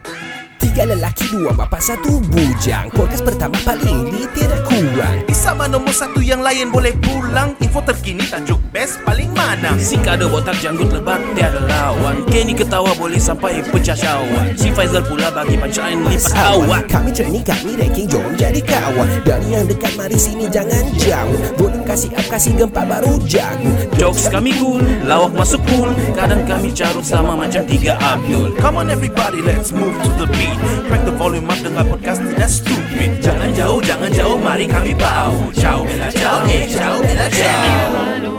Tiga 0.60 0.84
lelaki, 0.84 1.24
dua 1.32 1.56
bapa, 1.56 1.80
satu 1.80 2.20
bujang. 2.28 2.92
Podcast 2.92 3.24
pertama 3.24 3.56
paling 3.64 4.12
ini 4.12 4.28
tidak 4.37 4.60
kurang. 4.69 5.24
Sama 5.33 5.64
nombor 5.64 5.96
satu 5.96 6.20
yang 6.20 6.45
lain 6.45 6.69
boleh 6.69 6.92
pulang 7.00 7.56
Info 7.64 7.80
terkini 7.80 8.20
tajuk 8.28 8.60
best 8.77 9.00
paling 9.09 9.33
mana 9.33 9.73
Si 9.80 9.96
kada 9.96 10.28
botak 10.28 10.52
janggut 10.60 10.92
lebat 10.92 11.16
tiada 11.33 11.64
lawan 11.64 12.20
Kenny 12.28 12.52
ketawa 12.52 12.92
boleh 12.92 13.16
sampai 13.16 13.64
pecah 13.64 13.96
syawak 13.96 14.52
Si 14.60 14.69
Faizal 14.69 15.00
pula 15.00 15.33
bagi 15.33 15.56
punchline 15.56 16.05
lipat 16.05 16.36
awak 16.36 16.84
Kami 16.92 17.11
training, 17.11 17.41
kami 17.41 17.72
ranking, 17.80 18.05
jom 18.05 18.36
jadi 18.36 18.61
kawan. 18.61 19.08
Dari 19.24 19.48
yang 19.48 19.64
dekat, 19.64 19.97
mari 19.97 20.20
sini 20.20 20.45
jangan 20.52 20.84
jauh. 21.00 21.41
Volume 21.56 21.84
kasih 21.89 22.12
up, 22.12 22.27
kasih 22.28 22.52
gempa 22.61 22.84
baru 22.84 23.17
jago. 23.24 23.72
Jokes 23.97 24.28
kami 24.28 24.52
cool, 24.61 24.84
lawak 25.08 25.33
masuk 25.34 25.61
pool 25.67 25.89
Kadang 26.12 26.45
kami 26.45 26.70
carut 26.72 27.05
sama 27.05 27.36
macam 27.36 27.64
tiga 27.69 27.97
Abdul 28.00 28.56
Come 28.61 28.80
on 28.80 28.89
everybody 28.89 29.41
let's 29.45 29.72
move 29.72 29.92
to 30.05 30.08
the 30.20 30.27
beat 30.36 30.50
Crack 30.87 31.03
the 31.06 31.15
volume 31.15 31.47
up 31.47 31.61
dengan 31.62 31.84
podcast 31.87 32.20
tidak 32.25 32.51
stupid 32.51 33.11
Jangan 33.23 33.51
jauh, 33.55 33.79
jangan 33.79 34.11
jauh, 34.11 34.37
mari 34.41 34.67
kami 34.67 34.92
bau 34.98 35.37
Ciao, 35.55 35.87
bella 35.87 36.11
ciao, 36.11 36.42
eh 36.51 36.67
ciao, 36.67 36.98
bella 36.98 37.27
ciao 37.31 38.31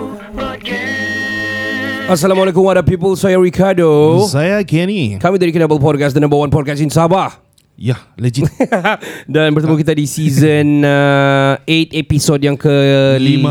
Assalamualaikum 2.12 2.59
warahmatullahi 2.59 3.00
people. 3.00 3.16
Saya 3.16 3.40
Ricardo. 3.40 3.88
Saya 4.28 4.59
Kenny. 4.68 5.16
Kami 5.16 5.40
dari 5.40 5.56
Kinabalu 5.56 5.80
Podcast, 5.80 6.12
the 6.12 6.20
number 6.20 6.36
one 6.36 6.52
podcast 6.52 6.84
in 6.84 6.92
Sabah. 6.92 7.40
Ya, 7.80 7.95
legit. 8.20 8.52
Dan 9.31 9.56
bertemu 9.56 9.80
kita 9.80 9.96
di 9.96 10.03
season 10.03 10.84
uh, 10.84 11.56
8 11.64 11.96
episod 11.96 12.36
yang 12.44 12.59
ke-5. 12.59 13.48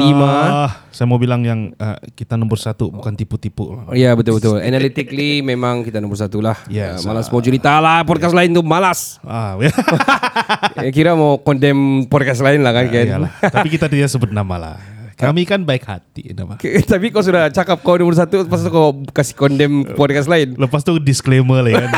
Saya 1.01 1.09
mau 1.09 1.17
bilang 1.17 1.41
yang 1.41 1.73
uh, 1.81 1.97
kita 2.13 2.37
nombor 2.37 2.61
satu, 2.61 2.93
bukan 2.93 3.17
tipu-tipu. 3.17 3.73
Ya 3.97 4.13
betul-betul 4.13 4.61
Analytically 4.61 5.41
memang 5.41 5.81
kita 5.81 5.97
nombor 5.97 6.21
satu 6.21 6.45
lah 6.45 6.61
Yes, 6.69 7.01
uh, 7.01 7.09
Malas 7.09 7.33
mau 7.33 7.41
cerita 7.41 7.81
lah 7.81 8.05
Podcast 8.05 8.37
lain 8.37 8.53
tu 8.53 8.61
malas 8.61 9.17
Ah, 9.25 9.57
Eh, 9.57 10.93
Kira 10.97 11.17
mau 11.17 11.41
condemn 11.41 12.05
podcast 12.05 12.45
lain 12.45 12.61
lah 12.61 12.77
kan 12.77 12.93
kan 12.93 13.01
Iyalah. 13.09 13.33
Tapi 13.41 13.73
kita 13.73 13.89
tidak 13.89 14.13
sebut 14.13 14.29
nama 14.29 14.61
lah. 14.61 14.77
Kami 15.21 15.43
kan 15.45 15.61
baik 15.61 15.85
hati 15.85 16.33
nama. 16.33 16.57
Ke- 16.57 16.81
Tapi 16.83 17.09
kau 17.09 17.21
sudah 17.21 17.49
cakap 17.49 17.79
kau 17.79 17.95
nomor 17.95 18.13
satu 18.13 18.41
Lepas 18.41 18.61
tu 18.61 18.69
kau 18.69 18.89
kasih 19.07 19.35
condemn 19.35 19.85
podcast 19.93 20.25
lain 20.27 20.57
Lepas 20.57 20.81
tu 20.81 20.97
disclaimer 20.97 21.61
lah 21.61 21.77
kan. 21.79 21.91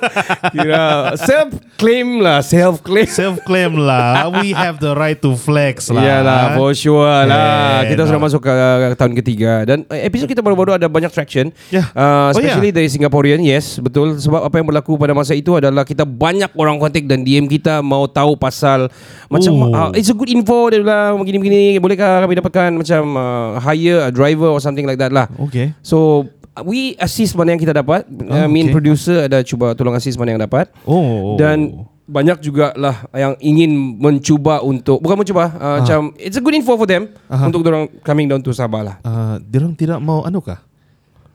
Kira 0.50 0.84
self 1.18 1.48
claim 1.76 2.18
lah 2.18 2.40
Self 2.40 2.80
claim 2.80 3.04
Self 3.06 3.42
claim 3.42 3.76
lah. 3.76 4.32
We 4.32 4.52
have 4.52 4.78
the 4.78 4.92
right 4.92 5.18
to 5.18 5.34
flex 5.34 5.88
lah. 5.88 6.00
Iyalah 6.00 6.42
for 6.54 6.72
sure 6.72 7.04
lah 7.04 7.84
Eh, 7.84 7.92
Kita 7.92 8.04
sudah 8.04 8.16
no. 8.16 8.24
masuk 8.24 8.40
ke, 8.40 8.50
ke 8.50 8.96
tahun 8.96 9.12
ketiga 9.14 9.52
Dan 9.64 9.84
eh, 9.88 10.06
episod 10.06 10.24
kita 10.24 10.40
baru-baru 10.40 10.74
ada 10.74 10.86
banyak 10.86 11.10
traction 11.10 11.52
Ya. 11.68 11.90
uh, 11.92 12.04
Oh, 12.26 12.32
Especially 12.32 12.70
dari 12.70 12.86
Singaporean 12.86 13.38
Yes 13.38 13.76
betul 13.76 14.16
Sebab 14.16 14.40
apa 14.42 14.54
yang 14.54 14.66
berlaku 14.66 14.96
pada 14.96 15.12
masa 15.12 15.32
itu 15.32 15.52
adalah 15.52 15.82
Kita 15.82 16.02
banyak 16.02 16.54
orang 16.54 16.76
kontak 16.76 17.04
dan 17.04 17.20
DM 17.20 17.46
kita 17.46 17.80
Mau 17.80 18.06
tahu 18.06 18.34
pasal 18.34 18.88
Macam 19.26 19.52
uh, 19.54 19.74
Oh. 19.76 19.90
It's 19.92 20.08
a 20.08 20.16
good 20.16 20.28
info 20.28 20.70
Dia 20.70 20.80
bilang 20.80 21.20
begini-begini 21.20 21.76
Bolehkah 21.76 22.24
kami 22.24 22.38
dapatkan 22.46 22.70
Macam 22.78 23.02
uh, 23.12 23.58
hire 23.58 24.06
a 24.06 24.10
driver 24.10 24.48
Or 24.48 24.62
something 24.62 24.86
like 24.86 24.96
that 24.96 25.10
lah 25.10 25.26
Okay. 25.50 25.74
So 25.82 26.30
We 26.56 26.96
assist 26.96 27.36
mana 27.36 27.52
yang 27.52 27.60
kita 27.60 27.74
dapat 27.74 28.06
uh, 28.08 28.46
Oh, 28.46 28.48
Main 28.48 28.70
okay. 28.70 28.74
producer 28.74 29.26
ada 29.26 29.42
cuba 29.42 29.76
tolong 29.76 29.92
assist 29.92 30.16
mana 30.16 30.32
yang 30.32 30.40
dapat 30.40 30.70
Oh. 30.88 31.36
dan 31.36 31.84
banyak 32.06 32.38
juga 32.38 32.70
lah 32.78 33.02
yang 33.10 33.34
ingin 33.42 33.98
mencuba 33.98 34.62
untuk 34.62 35.02
bukan 35.02 35.18
mencuba 35.18 35.50
uh, 35.58 35.82
macam 35.82 36.14
it's 36.14 36.38
a 36.38 36.40
good 36.40 36.54
info 36.54 36.78
for 36.78 36.86
them 36.86 37.10
Aha. 37.26 37.50
untuk 37.50 37.66
orang 37.66 37.90
coming 38.06 38.30
down 38.30 38.38
to 38.38 38.54
Sabah 38.54 38.86
lah. 38.86 38.96
Uh, 39.02 39.42
dia 39.42 39.58
orang 39.58 39.74
tidak 39.74 39.98
mau 39.98 40.22
anu 40.22 40.38
kah? 40.38 40.62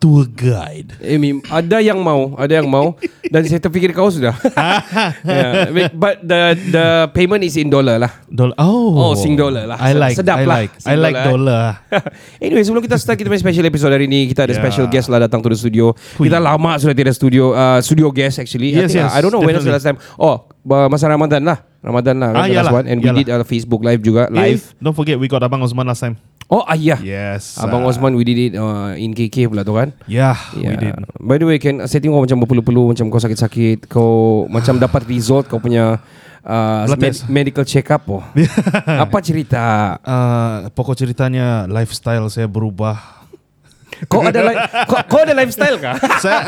Tour 0.02 0.26
guide. 0.26 0.98
Eh, 0.98 1.14
Mim, 1.14 1.38
ada 1.46 1.78
yang 1.78 2.02
mau, 2.02 2.34
ada 2.34 2.50
yang 2.50 2.66
mau 2.66 2.98
dan 3.30 3.46
saya 3.46 3.62
terfikir 3.62 3.94
kau 3.94 4.10
sudah. 4.10 4.34
yeah, 5.22 5.70
but- 5.70 5.94
but 5.94 6.16
the 6.20 6.40
the 6.68 6.86
payment 7.14 7.40
is 7.40 7.54
in 7.54 7.70
dollar 7.70 8.02
lah. 8.02 8.10
Dollar. 8.26 8.58
Oh. 8.58 8.98
Oh, 8.98 9.12
sing 9.14 9.38
dollar 9.38 9.62
lah. 9.64 9.78
I 9.78 9.94
like. 9.94 10.18
Sedap 10.18 10.42
I 10.42 10.44
lah, 10.44 10.56
like. 10.58 10.72
sing 10.74 10.90
I 10.90 10.94
like 10.98 11.14
dollar, 11.14 11.78
dollar. 11.86 12.02
anyway, 12.44 12.66
sebelum 12.66 12.82
kita 12.82 12.98
start 12.98 13.14
kita 13.14 13.30
punya 13.30 13.40
special 13.40 13.62
episode 13.62 13.94
hari 13.94 14.10
ini, 14.10 14.26
kita 14.26 14.42
ada 14.42 14.50
Yeah. 14.52 14.60
special 14.60 14.86
guest 14.86 15.06
lah 15.06 15.22
datang 15.22 15.38
to 15.38 15.48
the 15.48 15.56
studio. 15.56 15.94
Hui. 16.18 16.26
Kita 16.26 16.36
lama 16.36 16.76
sudah 16.76 16.92
tidak 16.92 17.14
studio 17.14 17.54
uh, 17.54 17.78
studio 17.78 18.10
guest 18.10 18.42
actually. 18.42 18.74
I, 18.74 18.84
Yes, 18.84 18.90
think, 18.90 19.06
yes, 19.06 19.14
I 19.14 19.22
don't 19.22 19.30
know 19.30 19.38
when 19.38 19.54
was 19.54 19.62
the 19.62 19.70
last 19.70 19.86
definitely. 19.86 20.02
time. 20.02 20.18
Oh, 20.18 20.36
ba- 20.60 20.90
masa 20.90 21.06
Ramadan 21.06 21.46
lah. 21.46 21.62
Ramadan 21.82 22.14
lah 22.16 22.28
kan 22.30 22.38
Ah, 22.38 22.46
the 22.46 22.54
last 22.54 22.62
yalah, 22.64 22.78
one 22.78 22.86
and 22.86 22.98
we 22.98 23.08
yalah. 23.10 23.18
did 23.18 23.28
a 23.28 23.42
Facebook 23.42 23.82
live 23.82 24.00
juga 24.00 24.30
live. 24.30 24.62
If, 24.62 24.78
don't 24.78 24.94
forget 24.94 25.18
we 25.18 25.26
got 25.26 25.42
Abang 25.42 25.60
Osman 25.60 25.82
last 25.84 26.00
time. 26.00 26.14
Oh, 26.46 26.62
ah, 26.62 26.76
yeah. 26.76 27.00
Yes. 27.00 27.56
Abang 27.56 27.80
uh, 27.80 27.88
Osman 27.88 28.12
we 28.12 28.22
did 28.22 28.36
it 28.36 28.52
uh, 28.54 28.92
in 28.94 29.10
KK 29.10 29.48
pula 29.48 29.64
tu 29.64 29.72
kan. 29.72 29.88
Yeah, 30.04 30.36
we 30.52 30.68
Yeah. 30.68 30.76
did. 30.78 30.94
By 31.16 31.40
the 31.40 31.48
way, 31.48 31.56
Ken, 31.56 31.80
saya 31.88 31.98
tengok 31.98 32.22
macam 32.22 32.38
berpeluh-peluh, 32.38 32.92
macam 32.92 33.08
kau 33.08 33.16
sakit-sakit, 33.16 33.88
kau 33.88 34.44
macam 34.46 34.76
dapat 34.76 35.08
result 35.08 35.48
kau 35.48 35.56
punya 35.56 35.96
uh, 36.44 36.84
med- 36.92 37.24
medical 37.26 37.64
check 37.64 37.88
up 37.88 38.04
oh. 38.06 38.20
Apa 39.04 39.24
cerita? 39.24 39.96
Uh, 40.04 40.68
pokok 40.70 40.92
ceritanya 40.94 41.64
lifestyle 41.66 42.28
saya 42.28 42.44
berubah. 42.44 43.21
Kau 44.04 44.20
ada 44.20 44.40
li- 44.40 44.58
kau, 44.84 44.98
kau 45.04 45.20
ada 45.20 45.30
lifestyle 45.32 45.76
kah? 45.76 45.94
saya 46.22 46.42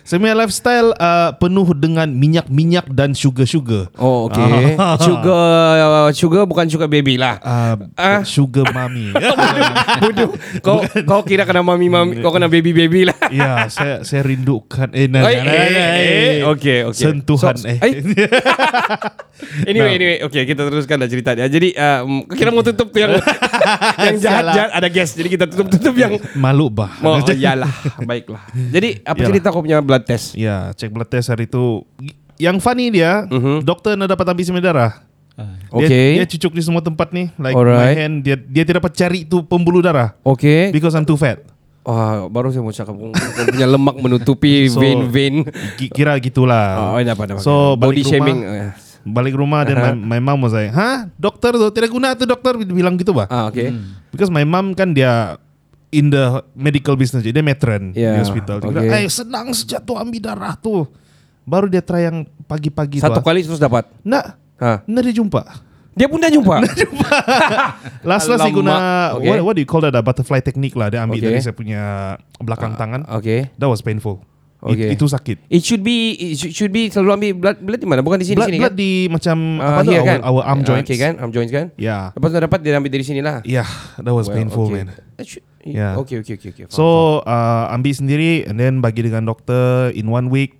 saya 0.00 0.16
punya 0.16 0.32
lifestyle 0.34 0.92
uh, 0.94 1.32
penuh 1.32 1.72
dengan 1.72 2.08
minyak-minyak 2.08 2.88
dan 2.88 3.12
sugar-sugar. 3.12 3.92
Oh, 3.94 4.26
okay. 4.26 4.72
Sugar 4.98 5.36
uh, 5.76 6.08
sugar 6.10 6.42
bukan 6.44 6.64
sugar 6.66 6.86
baby 6.86 7.16
lah. 7.16 7.36
Uh, 7.38 7.74
Ah. 7.94 8.20
sugar 8.22 8.68
mami. 8.70 9.12
Bodoh. 10.00 10.32
Kau 10.60 10.78
kau 11.02 11.20
kira 11.22 11.42
kena 11.42 11.60
mami 11.60 11.86
mami, 11.86 12.18
kau 12.18 12.30
kena 12.30 12.46
baby 12.46 12.72
baby 12.72 13.04
lah. 13.04 13.16
ya, 13.28 13.66
saya 13.66 14.00
saya 14.00 14.22
rindukan 14.22 14.88
eh, 14.90 15.04
nah, 15.06 15.24
Eh, 15.24 15.34
nah, 15.34 15.44
nah, 15.44 15.52
eh, 15.54 15.68
nah, 15.68 15.88
eh, 15.92 16.08
eh. 16.08 16.36
okay, 16.46 16.78
okay. 16.84 17.04
Sentuhan 17.04 17.54
So- 17.54 17.66
eh. 17.66 17.78
eh. 17.78 17.92
Anyway, 19.64 19.94
anyway, 19.94 20.18
okay, 20.20 20.42
kita 20.44 20.66
teruskan 20.66 20.98
lah 20.98 21.06
ceritanya. 21.06 21.46
Jadi, 21.46 21.70
uh, 21.72 22.02
kira 22.28 22.50
mau 22.50 22.60
tutup 22.60 22.90
tu 22.90 22.98
yang 22.98 23.14
yang 23.96 24.16
jahat, 24.18 24.42
Sialah. 24.42 24.52
jahat 24.52 24.70
ada 24.72 24.88
guest. 24.88 25.12
Jadi 25.14 25.28
kita 25.30 25.44
tutup 25.46 25.68
tutup 25.70 25.94
yang 25.94 26.18
Malu 26.34 26.66
bah. 26.78 26.90
Oh, 27.02 27.18
oh 27.18 27.26
iyalah, 27.28 27.72
baiklah. 28.00 28.42
Jadi 28.54 29.02
apa 29.02 29.16
Iyalah. 29.16 29.28
cerita 29.28 29.46
kau 29.50 29.60
punya 29.60 29.82
blood 29.82 30.04
test? 30.04 30.32
Ya, 30.32 30.70
cek 30.72 30.88
blood 30.88 31.10
test 31.10 31.28
hari 31.28 31.44
itu. 31.44 31.82
Yang 32.38 32.62
funny 32.62 32.88
dia, 32.88 33.26
Mhm. 33.26 33.62
doktor 33.62 33.92
nak 33.92 34.06
dapat 34.08 34.24
ambil 34.24 34.44
semen 34.44 34.62
darah. 34.62 35.02
Dia, 35.34 35.70
Okay. 35.70 36.08
dia 36.16 36.26
cucuk 36.26 36.50
di 36.50 36.62
semua 36.62 36.78
tempat 36.78 37.10
ni, 37.10 37.30
like 37.36 37.54
Alright. 37.54 37.78
my 37.78 37.94
hand. 37.94 38.14
Dia 38.22 38.34
dia 38.34 38.62
tidak 38.62 38.80
dapat 38.80 38.92
cari 38.92 39.22
tu 39.22 39.42
pembuluh 39.42 39.78
darah 39.78 40.14
Okay. 40.22 40.70
because 40.70 40.94
I'm 40.94 41.02
too 41.02 41.14
fat. 41.14 41.42
Wah, 41.82 42.26
baru 42.26 42.50
saya 42.50 42.60
mau 42.60 42.68
cakap 42.68 42.92
punya 43.48 43.64
lemak 43.64 43.96
menutupi 43.96 44.66
So, 44.68 44.78
vein-vein. 44.78 45.46
Ki- 45.74 45.88
Kira 45.88 46.18
gitulah. 46.18 46.92
Oh, 46.92 47.00
dapat 47.00 47.32
dapat. 47.32 47.40
So 47.40 47.74
body 47.74 48.02
rumah, 48.02 48.10
shaming. 48.10 48.38
eh. 48.44 48.70
Balik 49.00 49.34
rumah 49.34 49.62
dan 49.62 49.76
Aha. 49.78 49.86
my, 49.94 50.18
my 50.18 50.20
mom 50.20 50.42
was 50.42 50.52
like, 50.52 50.68
"Hah, 50.68 51.08
dokter 51.16 51.54
tu 51.54 51.64
tidak 51.70 51.88
guna 51.88 52.12
tu 52.12 52.28
dokter." 52.28 52.58
Bilang 52.60 52.94
gitu 52.94 53.16
bah. 53.16 53.24
Ah, 53.26 53.48
okay. 53.48 53.72
Because 54.10 54.28
my 54.28 54.42
mom 54.42 54.74
kan 54.74 54.92
dia 54.92 55.38
in 55.90 56.08
the 56.08 56.24
medical 56.52 56.94
business 56.94 57.20
jadi 57.20 57.38
dia 57.38 57.44
matron 57.44 57.92
Yeah, 57.92 58.14
di 58.14 58.20
hospital. 58.20 58.56
Dia 58.58 58.66
okay. 58.66 58.82
bilang, 58.82 58.92
"Eh, 58.98 59.08
senang 59.08 59.46
sejak 59.50 59.80
tu 59.82 59.92
ambil 59.92 60.20
darah 60.20 60.54
tu." 60.54 60.84
Baru 61.42 61.64
dia 61.64 61.80
try 61.80 62.04
yang 62.04 62.28
pagi-pagi 62.44 63.00
Satu 63.00 63.16
tu. 63.16 63.20
ah. 63.20 63.24
kali 63.24 63.40
terus 63.40 63.56
dapat. 63.56 63.88
Nak, 64.02 64.36
Ha. 64.58 64.84
nak 64.84 65.02
dia 65.02 65.14
jumpa. 65.14 65.40
Dia 65.92 66.06
pun 66.06 66.18
dah 66.18 66.28
jumpa. 66.28 66.60
Last 68.08 68.28
last 68.28 68.42
dia 68.42 68.52
guna. 68.52 68.74
Okay. 69.16 69.28
what, 69.28 69.38
what 69.42 69.54
do 69.54 69.60
you 69.60 69.66
call 69.66 69.80
that? 69.80 69.92
A 69.92 70.02
butterfly 70.02 70.38
technique 70.38 70.74
lah. 70.74 70.88
Dia 70.88 71.02
ambil 71.02 71.18
Okay. 71.18 71.26
dari 71.26 71.40
saya 71.40 71.54
punya 71.54 71.82
belakang 72.36 72.74
tangan. 72.74 73.08
Okay. 73.18 73.48
That 73.56 73.66
was 73.66 73.80
painful. 73.80 74.20
Okay. 74.58 74.90
It, 74.90 74.98
itu 74.98 75.06
sakit. 75.06 75.46
It 75.46 75.62
should 75.62 75.80
be 75.80 75.96
it 76.34 76.34
should, 76.34 76.68
be 76.68 76.90
selalu 76.90 77.10
ambil 77.14 77.30
blood 77.32 77.58
blood 77.62 77.78
di 77.78 77.86
mana? 77.86 78.02
Bukan 78.02 78.18
di 78.18 78.26
sini 78.26 78.36
Blood, 78.36 78.50
sini 78.50 78.58
blood 78.58 78.74
kan? 78.74 78.82
di 78.82 78.90
macam 79.06 79.36
Ah, 79.56 79.66
apa 79.70 79.80
tu? 79.80 79.90
here 79.90 80.02
Our, 80.02 80.08
kan? 80.10 80.18
our 80.20 80.42
arm 80.44 80.60
Ah, 80.60 80.66
joints. 80.66 80.84
Okay 80.84 80.98
kan? 80.98 81.12
Arm 81.16 81.30
joints 81.30 81.48
kan? 81.48 81.66
Yeah. 81.78 82.10
Lepas 82.12 82.28
tu 82.28 82.36
dapat 82.36 82.58
dia 82.60 82.74
ambil 82.74 82.90
dari 82.90 83.04
sini 83.06 83.20
lah. 83.22 83.38
Yeah, 83.46 83.70
that 83.96 84.10
was 84.10 84.26
Well, 84.26 84.36
painful 84.36 84.66
okay. 84.66 84.82
man. 84.84 84.86
That 85.16 85.24
should- 85.24 85.46
Yeah. 85.62 85.98
Okay, 85.98 86.20
okay, 86.20 86.34
okay. 86.34 86.50
okay. 86.50 86.64
Faham, 86.64 86.74
So 86.74 86.84
uh, 87.22 87.70
ambil 87.70 87.92
sendiri 87.92 88.46
and 88.46 88.56
then 88.56 88.78
bagi 88.78 89.02
dengan 89.02 89.24
doktor 89.24 89.90
in 89.92 90.06
one 90.06 90.28
week. 90.28 90.58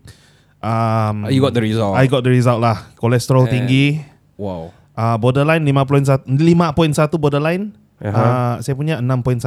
Um, 0.58 1.22
faham. 1.22 1.30
you 1.30 1.38
got 1.38 1.54
the 1.54 1.62
result. 1.62 1.94
I 1.94 2.04
got 2.06 2.22
the 2.22 2.32
result 2.32 2.58
lah. 2.58 2.90
Kolesterol 2.94 3.46
Eh. 3.46 3.52
tinggi. 3.52 3.86
Wow. 4.34 4.74
Uh, 4.98 5.14
borderline 5.14 5.62
5.1 5.62 6.26
5.1 6.26 7.14
borderline. 7.14 7.70
Aha. 7.98 8.14
Uh, 8.14 8.54
saya 8.62 8.74
punya 8.74 9.02
6.1. 9.02 9.42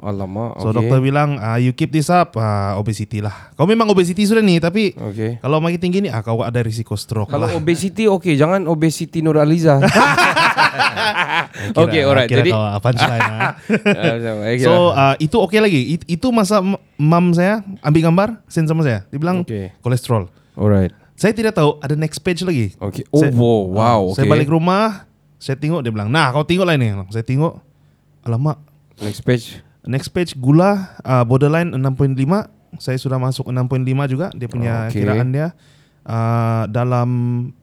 Alamak. 0.00 0.56
So 0.56 0.72
okay. 0.72 0.76
doktor 0.80 1.04
bilang 1.04 1.36
uh, 1.36 1.56
you 1.56 1.72
keep 1.72 1.92
this 1.92 2.08
up 2.08 2.32
uh, 2.32 2.72
obesity 2.76 3.20
lah. 3.20 3.52
Kau 3.56 3.68
memang 3.68 3.88
obesity 3.88 4.24
sudah 4.24 4.40
ni 4.40 4.56
tapi 4.56 4.96
Okay. 4.96 5.36
kalau 5.36 5.60
makin 5.60 5.76
tinggi 5.76 6.00
ni 6.00 6.08
ah 6.08 6.20
kau 6.20 6.40
ada 6.40 6.60
risiko 6.60 6.96
stroke 6.96 7.28
Kalau 7.28 7.44
lah. 7.44 7.52
obesity 7.52 8.08
okay, 8.08 8.36
jangan 8.36 8.64
obesity 8.64 9.20
Nuraliza. 9.20 9.80
okay, 11.82 12.02
alright. 12.02 12.26
Kira 12.26 12.40
Jadi 12.40 12.50
kau 12.50 12.60
ah, 12.60 12.78
punchline 12.78 13.22
ah. 13.30 13.52
okay, 13.60 14.62
So 14.62 14.90
uh, 14.90 15.14
itu 15.16 15.36
okay 15.36 15.60
lagi. 15.60 15.80
It, 15.94 16.02
itu 16.08 16.26
masa 16.30 16.60
mam 16.96 17.32
saya 17.32 17.62
ambil 17.80 18.02
gambar 18.06 18.28
send 18.46 18.66
sama 18.66 18.82
saya. 18.82 19.04
Dia 19.08 19.18
bilang 19.18 19.42
Okay. 19.42 19.74
kolesterol. 19.80 20.28
alright. 20.54 20.92
Saya 21.14 21.32
tidak 21.32 21.52
tahu 21.52 21.76
ada 21.78 21.92
next 21.94 22.20
page 22.20 22.40
lagi. 22.40 22.72
Okay. 22.76 23.04
Oh, 23.08 23.20
Saya- 23.20 23.34
wow, 23.34 23.60
wow. 23.68 24.00
Saya 24.12 24.24
okay. 24.24 24.32
balik 24.32 24.48
rumah, 24.48 25.04
saya 25.36 25.52
tengok 25.54 25.80
dia 25.80 25.92
bilang, 25.92 26.08
"Nah, 26.08 26.32
kau 26.32 26.42
tengok 26.42 26.64
lah 26.64 26.74
ini." 26.74 26.96
Saya 27.08 27.20
tengok, 27.20 27.60
alamak, 28.22 28.56
Next 28.96 29.20
page. 29.20 29.60
next 29.84 30.08
page 30.10 30.32
gula 30.34 30.96
uh, 31.00 31.20
borderline 31.22 31.72
6.5. 31.72 32.16
Saya 32.76 32.96
sudah 32.96 33.18
masuk 33.18 33.44
6.5 33.44 33.68
juga 34.08 34.26
dia 34.32 34.48
punya 34.48 34.88
Okay. 34.88 35.04
kiraan 35.04 35.28
dia. 35.28 35.52
Uh, 36.10 36.66
dalam 36.66 37.08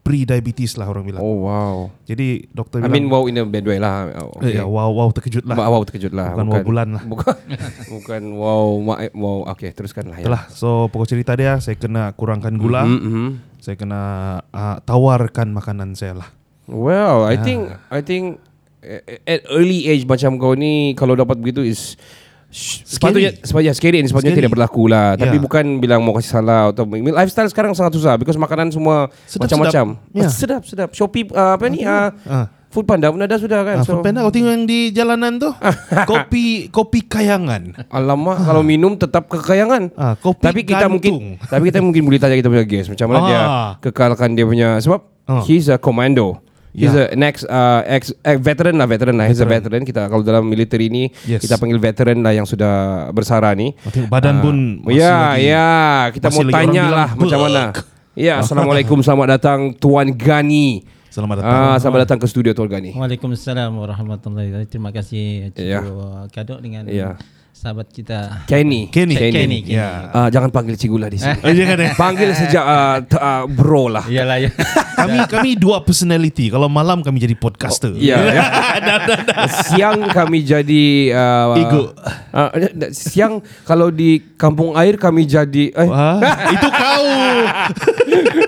pre-diabetes 0.07 0.79
lah 0.79 0.87
orang 0.87 1.03
bilang. 1.03 1.19
Oh, 1.19 1.43
wow. 1.43 1.91
Jadi 2.07 2.47
doktor 2.47 2.79
I 2.79 2.87
bilang, 2.87 2.95
mean, 2.95 3.05
wow 3.11 3.27
in 3.27 3.35
a 3.35 3.43
bad 3.43 3.67
way 3.67 3.75
lah. 3.75 4.07
Eh, 4.07 4.23
Okay. 4.39 4.55
ya, 4.55 4.63
wow, 4.63 4.87
wow 4.87 5.11
terkejut 5.11 5.43
lah. 5.43 5.59
Wow, 5.59 5.83
terkejut 5.83 6.15
lah. 6.15 6.31
Bukan 6.31 6.47
wow 6.47 6.63
bulan 6.63 6.87
lah. 6.95 7.03
Bukan, 7.03 7.35
bukan 7.99 8.21
wow, 8.39 8.63
wow. 9.11 9.37
Okay, 9.51 9.75
teruskan 9.75 10.07
lah. 10.07 10.23
Ya. 10.23 10.31
Itulah. 10.31 10.47
So 10.55 10.87
pokok 10.87 11.11
cerita 11.11 11.35
dia, 11.35 11.59
saya 11.59 11.75
kena 11.75 12.15
kurangkan 12.15 12.55
gula. 12.55 12.87
Mhm, 12.87 12.99
mhm. 13.03 13.27
Saya 13.59 13.75
kena 13.75 14.01
uh, 14.55 14.79
tawarkan 14.79 15.51
makanan 15.51 15.99
saya 15.99 16.23
lah. 16.23 16.31
Well, 16.71 17.27
I 17.27 17.35
think 17.35 17.67
I 17.91 17.99
think 17.99 18.39
eh, 18.79 19.23
at 19.27 19.43
early 19.51 19.91
age 19.91 20.07
macam 20.07 20.39
kau 20.39 20.55
ni 20.55 20.95
kalau 20.95 21.19
dapat 21.19 21.35
begitu 21.39 21.67
is 21.67 21.99
sepatutnya 22.49 23.31
sepatutnya 23.37 23.73
scary 23.73 23.97
and 23.99 24.07
sepatutnya 24.07 24.31
Scary. 24.31 24.41
tidak 24.41 24.53
berlaku 24.53 24.87
lah. 24.87 25.13
Tapi 25.13 25.35
Yeah. 25.35 25.43
bukan 25.43 25.65
bilang 25.77 25.99
mau 26.01 26.13
kasih 26.13 26.31
salah 26.33 26.71
atau 26.71 26.87
lifestyle 26.87 27.47
sekarang 27.47 27.71
sangat 27.71 27.93
susah 27.93 28.15
because 28.15 28.35
makanan 28.35 28.69
semua 28.69 29.11
macam-macam. 29.33 29.85
sedap. 29.95 30.15
Yeah. 30.15 30.31
Sedap 30.31 30.61
sedap. 30.63 30.89
Shopee 30.91 31.27
uh, 31.29 31.53
apa 31.53 31.67
ni? 31.67 31.83
Uh, 31.83 32.09
Ah. 32.25 32.47
Food 32.67 32.83
Panda 32.83 33.07
pun 33.07 33.17
ada 33.17 33.31
sudah 33.33 33.63
kan. 33.63 33.79
Ah, 33.79 33.83
so, 33.83 34.03
Panda 34.03 34.19
kau 34.19 34.29
tengok 34.29 34.51
yang 34.51 34.63
di 34.63 34.91
jalanan 34.91 35.39
tu 35.39 35.47
kopi 36.05 36.67
kopi 36.67 36.99
kayangan. 37.01 37.73
Alamak 37.87 38.43
kalau 38.43 38.59
minum 38.61 38.91
tetap 38.93 39.27
kekayangan. 39.27 39.91
Ah, 39.93 40.13
kopi 40.13 40.41
tapi 40.41 40.59
kita 40.61 40.85
gantung. 40.85 40.91
mungkin 40.93 41.15
tapi 41.41 41.63
kita 41.67 41.79
mungkin 41.79 42.03
boleh 42.03 42.19
tanya 42.19 42.35
kita 42.35 42.47
punya 42.47 42.63
guest 42.63 42.91
macam 42.91 43.07
mana 43.07 43.19
dia 43.23 43.39
Ah. 43.39 43.71
kekalkan 43.79 44.35
dia 44.35 44.43
punya 44.43 44.77
sebab 44.77 44.99
Ah. 45.25 45.43
he's 45.43 45.67
a 45.67 45.75
commando. 45.75 46.39
He's 46.71 46.91
Yeah. 46.91 47.09
a 47.09 47.15
next 47.15 47.43
uh, 47.43 47.81
ex, 47.85 48.11
ex 48.21 48.37
veteran 48.37 48.75
lah 48.75 48.85
veteran 48.85 49.15
lah. 49.15 49.25
He's 49.25 49.39
a 49.39 49.47
veteran. 49.47 49.81
Kita 49.81 50.07
kalau 50.07 50.21
dalam 50.21 50.45
military 50.45 50.87
ni 50.87 51.09
Yes. 51.23 51.41
kita 51.41 51.55
panggil 51.55 51.77
veteran 51.77 52.19
lah 52.19 52.31
yang 52.31 52.45
sudah 52.45 53.07
bersara 53.11 53.51
ni. 53.53 53.73
Oh, 53.81 53.91
badan 54.07 54.37
Ah, 54.37 54.43
pun 54.43 54.55
masih 54.81 54.99
ya, 54.99 55.13
lagi- 55.13 55.45
ya. 55.45 55.69
Kita 56.11 56.27
masih 56.27 56.37
mau 56.39 56.53
tanya 56.53 56.83
bilang, 56.83 56.91
lah 56.93 57.09
macam 57.13 57.39
mana. 57.41 57.63
Ya, 58.13 58.33
assalamualaikum, 58.41 58.97
selamat 58.99 59.27
datang 59.37 59.59
Tuan 59.73 60.09
Gani. 60.11 60.85
Selamat 61.07 61.41
datang. 61.41 61.49
Ah, 61.49 61.77
selamat 61.81 61.99
datang 62.05 62.19
ke 62.21 62.27
studio 62.27 62.51
Tuan 62.53 62.69
Gani. 62.69 62.93
Waalaikumsalam 62.93 63.73
warahmatullahi 63.73 64.53
wabarakatuh. 64.53 64.69
Terima 64.69 64.93
kasih 64.93 65.49
Cikgu 65.49 65.65
Ya. 65.65 65.81
Kadok 66.29 66.59
dengan 66.61 66.85
Ya. 66.85 67.17
Sahabat 67.57 67.89
kita. 67.89 68.45
Kenny. 68.45 68.85
Kenny. 68.93 69.17
Kenny. 69.17 69.33
Kenny. 69.33 69.59
Ya. 69.65 70.13
Ah, 70.13 70.27
jangan 70.29 70.53
panggil 70.53 70.77
cikgu 70.77 70.97
lah 71.01 71.09
di 71.09 71.17
sini. 71.17 71.33
Oh, 71.47 71.49
jangan 71.49 71.77
eh. 71.81 71.91
Panggil 71.97 72.29
sejak 72.37 72.61
uh, 72.61 72.97
t- 73.01 73.17
uh, 73.17 73.43
bro 73.49 73.89
lah. 73.89 74.05
Iyalah 74.05 74.37
ya. 74.37 74.49
kami 75.01 75.17
kami 75.25 75.49
dua 75.57 75.81
personality. 75.81 76.53
Kalau 76.53 76.69
malam 76.69 77.01
kami 77.01 77.17
jadi 77.17 77.33
podcaster. 77.33 77.97
Ya, 77.97 78.21
ya. 78.29 78.43
Siang 79.73 80.05
kami 80.13 80.45
jadi 80.45 80.85
uh, 81.17 81.57
Ego. 81.57 81.81
Uh, 82.29 82.49
siang 82.93 83.41
kalau 83.65 83.89
di 83.89 84.21
kampung 84.37 84.77
air 84.77 84.93
kami 85.01 85.25
jadi 85.25 85.73
eh, 85.73 85.89
Wah, 85.89 86.21
itu 86.53 86.67
kau. 86.69 87.05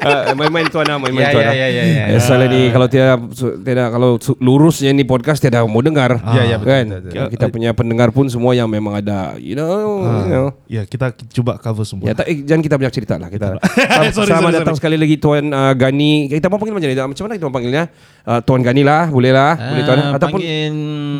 uh, 0.05 0.37
main-main 0.37 0.69
tuan 0.69 0.85
lah, 0.85 1.01
main-main 1.01 1.25
Ya, 1.25 1.33
tuan 1.33 1.41
ya, 1.41 1.49
lah. 1.49 1.55
ya, 1.57 1.67
ya, 1.73 1.83
ya. 1.83 2.05
Eh, 2.13 2.21
Salah 2.21 2.45
ni 2.45 2.69
kalau 2.69 2.85
tidak 2.85 3.17
tidak 3.65 3.87
kalau 3.89 4.21
lurusnya 4.37 4.93
ni 4.93 5.01
podcast 5.01 5.41
tidak 5.41 5.65
mau 5.65 5.81
dengar. 5.81 6.21
Ya, 6.37 6.43
ya, 6.45 6.57
betul, 6.61 6.69
kan? 6.69 6.85
betul, 6.85 7.01
betul. 7.09 7.27
Kita 7.33 7.45
punya 7.49 7.69
pendengar 7.73 8.09
pun 8.13 8.29
semua 8.29 8.53
yang 8.53 8.69
memang 8.69 8.98
ada 8.99 9.17
you 9.35 9.53
know, 9.53 10.03
you 10.21 10.29
know. 10.29 10.47
ya, 10.65 10.83
kita 10.83 11.11
coba 11.31 11.57
cover 11.57 11.83
semua. 11.83 12.05
Ya, 12.05 12.13
tak, 12.13 12.27
eh, 12.27 12.43
jangan 12.43 12.61
kita 12.61 12.75
banyak 12.75 12.93
cerita 12.93 13.15
lah 13.15 13.27
kita. 13.27 13.55
Sorry, 14.13 14.29
selamat 14.29 14.41
sorry, 14.41 14.55
datang 14.55 14.75
sorry. 14.75 14.79
sekali 14.79 14.97
lagi 14.97 15.15
Tuan 15.17 15.49
uh, 15.49 15.73
Gani. 15.73 16.27
Kita 16.27 16.47
mau 16.47 16.57
panggil 16.57 16.75
macam 16.75 16.87
ni? 16.87 16.95
Macam 16.95 17.23
mana 17.23 17.33
kita 17.35 17.45
mau 17.45 17.55
panggilnya? 17.55 17.83
Uh, 18.23 18.39
Tuan 18.43 18.61
Gani 18.61 18.81
lah, 18.83 19.07
boleh 19.07 19.31
lah, 19.31 19.53
boleh 19.55 19.83
Tuan. 19.83 19.99
Ataupun 20.13 20.39
panggil 20.39 20.73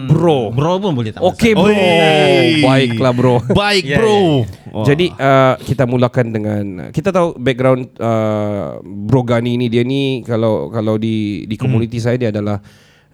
bro. 0.06 0.40
Bro 0.52 0.72
pun 0.80 0.92
boleh 0.94 1.12
tak 1.12 1.22
Okey 1.22 1.52
bro. 1.54 1.70
Oi. 1.70 2.62
Baiklah 2.62 3.12
bro. 3.12 3.36
Baik, 3.52 3.84
Ya, 3.86 3.98
bro. 3.98 4.44
ya, 4.44 4.58
Wah. 4.70 4.86
Jadi 4.86 5.06
uh, 5.10 5.56
kita 5.60 5.84
mulakan 5.84 6.26
dengan 6.30 6.64
kita 6.92 7.10
tahu 7.10 7.34
background 7.36 7.90
uh, 7.98 8.78
Bro 8.82 9.26
Gani 9.26 9.58
ni 9.58 9.66
dia 9.66 9.82
ni 9.82 10.22
kalau 10.22 10.70
kalau 10.70 10.96
di 10.96 11.46
di 11.46 11.56
community 11.56 11.98
Hmm. 11.98 12.06
saya 12.06 12.18
dia 12.18 12.30
adalah 12.30 12.62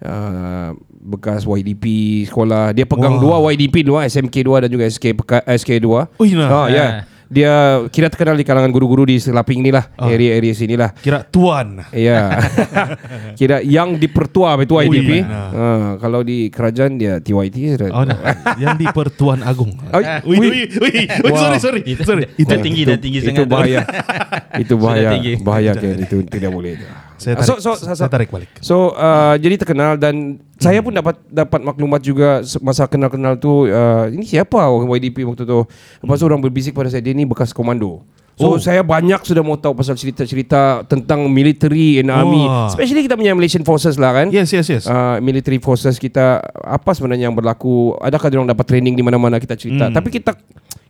uh, 0.02 0.70
bekas 1.06 1.46
YDP 1.46 1.84
sekolah. 2.26 2.70
Dia 2.70 2.84
pegang 2.84 3.16
Wah. 3.16 3.38
dua 3.38 3.54
YDP 3.54 3.80
dua 3.80 4.02
SMK 4.04 4.42
2 4.42 4.62
dan 4.62 4.68
juga 4.68 4.84
SK 4.84 5.14
SK 5.46 5.70
2. 5.78 5.86
Oh, 5.86 6.26
iya. 6.26 6.44
Oh 6.44 6.66
ya. 6.66 6.84
Ah. 6.84 6.94
Dia 7.26 7.52
kira 7.88 8.06
terkenal 8.06 8.38
di 8.38 8.46
kalangan 8.46 8.70
guru-guru 8.70 9.02
di 9.02 9.18
Selaping 9.18 9.58
ni 9.58 9.74
lah, 9.74 9.90
Ah. 9.94 10.06
area-area 10.06 10.54
sini 10.54 10.78
lah. 10.78 10.94
kira 10.94 11.26
tuan. 11.26 11.82
Ya. 11.90 12.38
Kira 13.34 13.58
yang 13.60 13.98
dipertua 13.98 14.54
itu 14.56 14.70
YDP. 14.72 15.10
Ui, 15.10 15.20
Ha, 15.26 15.66
kalau 15.98 16.22
di 16.22 16.48
kerajaan 16.48 16.94
dia 16.94 17.18
TYT. 17.18 17.82
Oh, 17.90 18.06
nah. 18.06 18.14
yang 18.56 18.78
di 18.78 18.86
Pertuan 18.86 19.42
Agung. 19.42 19.74
Oh, 19.90 19.98
Wih, 20.24 20.38
wih. 20.38 20.50
wih, 20.50 20.66
wih. 20.78 21.06
Oh, 21.20 21.34
Wow. 21.34 21.42
sorry, 21.42 21.58
sorry. 21.58 21.80
Itu, 21.84 22.02
sorry. 22.02 22.30
itu 22.32 22.54
tinggi 22.56 22.82
dah 22.84 22.96
tinggi 22.96 23.18
itu 23.18 23.26
sangat. 23.28 23.42
tu. 23.42 23.50
bahaya. 23.50 23.80
itu 24.62 24.74
bahaya. 24.76 25.08
Bahaya 25.42 25.70
kan 25.74 25.98
itu 25.98 26.16
tidak 26.24 26.50
boleh. 26.50 26.78
Saya 27.16 27.34
tarik, 27.40 27.48
So, 27.48 27.52
so, 27.58 27.70
so, 27.80 27.92
saya 27.96 28.10
tarik 28.12 28.28
balik. 28.28 28.50
So 28.60 28.92
uh, 28.92 29.34
jadi 29.36 29.56
terkenal 29.56 29.96
dan 29.96 30.36
saya 30.56 30.80
pun 30.80 30.92
dapat 30.92 31.16
dapat 31.28 31.60
maklumat 31.64 32.00
juga 32.00 32.40
masa 32.60 32.84
kenal-kenal 32.84 33.36
tu 33.36 33.68
uh, 33.68 34.08
ini 34.08 34.24
siapa 34.24 34.56
orang 34.56 34.88
YDP 35.00 35.24
waktu 35.24 35.44
tu. 35.44 35.64
Lepas 36.04 36.16
tu 36.20 36.24
orang 36.28 36.40
berbisik 36.40 36.76
pada 36.76 36.92
saya 36.92 37.00
dia 37.00 37.16
ni 37.16 37.24
bekas 37.24 37.56
komando. 37.56 38.04
So 38.36 38.52
Oh. 38.52 38.60
saya 38.60 38.84
banyak 38.84 39.24
sudah 39.24 39.40
mau 39.40 39.56
tahu 39.56 39.72
pasal 39.72 39.96
cerita-cerita 39.96 40.84
tentang 40.84 41.24
military 41.24 42.04
and 42.04 42.12
army, 42.12 42.44
Wah. 42.44 42.68
especially 42.68 43.00
kita 43.00 43.16
punya 43.16 43.32
Malaysian 43.32 43.64
forces 43.64 43.96
lah 43.96 44.12
kan. 44.12 44.28
Yes, 44.28 44.52
yes, 44.52 44.68
yes. 44.68 44.84
Uh, 44.84 45.16
military 45.24 45.56
forces 45.56 45.96
kita 45.96 46.44
apa 46.52 46.92
sebenarnya 46.92 47.32
yang 47.32 47.36
berlaku? 47.36 47.96
Adakah 47.96 48.28
dia 48.28 48.36
orang 48.36 48.52
dapat 48.52 48.68
training 48.68 48.92
di 48.92 49.00
mana-mana 49.00 49.40
kita 49.40 49.56
cerita. 49.56 49.88
Hmm. 49.88 49.96
Tapi 49.96 50.12
kita 50.12 50.36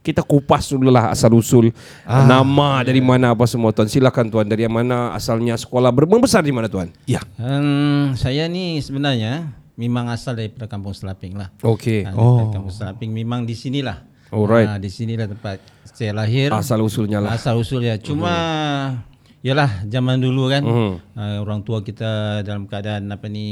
kita 0.06 0.22
kupas 0.22 0.70
dulu 0.70 0.86
lah 0.88 1.10
asal 1.10 1.34
usul 1.34 1.74
Ah. 2.02 2.22
nama 2.22 2.80
dari 2.80 3.02
mana 3.02 3.34
apa 3.34 3.42
semua 3.44 3.70
tuan. 3.70 3.86
Silakan 3.86 4.30
tuan 4.30 4.46
dari 4.46 4.62
mana 4.64 5.10
asalnya 5.10 5.54
sekolah 5.54 5.90
ber- 5.90 6.06
membesar 6.06 6.40
di 6.40 6.50
mana 6.50 6.66
tuan? 6.66 6.94
ya. 7.04 7.18
Hmm, 7.34 8.14
saya 8.14 8.46
ni 8.46 8.78
sebenarnya 8.78 9.50
memang 9.74 10.06
asal 10.08 10.32
daripada 10.32 10.64
kampung 10.64 10.94
Selaping 10.94 11.34
lah. 11.34 11.50
Okey. 11.58 12.06
Ah, 12.06 12.14
Oh. 12.14 12.48
kampung 12.48 12.70
Selaping 12.70 13.10
memang 13.10 13.42
di 13.42 13.52
sinilah. 13.52 14.06
Alright. 14.26 14.66
Ah, 14.68 14.78
di 14.78 14.88
sinilah 14.88 15.26
tempat 15.26 15.58
saya 15.84 16.10
lahir. 16.12 16.50
Asal 16.50 16.78
usulnya 16.80 17.18
lah. 17.18 17.34
Asal 17.34 17.54
usul 17.56 17.82
ya. 17.82 17.94
Cuma 17.96 18.32
yalah 19.38 19.84
zaman 19.84 20.18
dulu 20.18 20.48
kan 20.48 20.62
Mhm. 20.62 20.92
uh, 21.12 21.38
orang 21.38 21.62
tua 21.62 21.78
kita 21.80 22.42
dalam 22.42 22.66
keadaan 22.66 23.06
apa 23.06 23.26
ni 23.26 23.46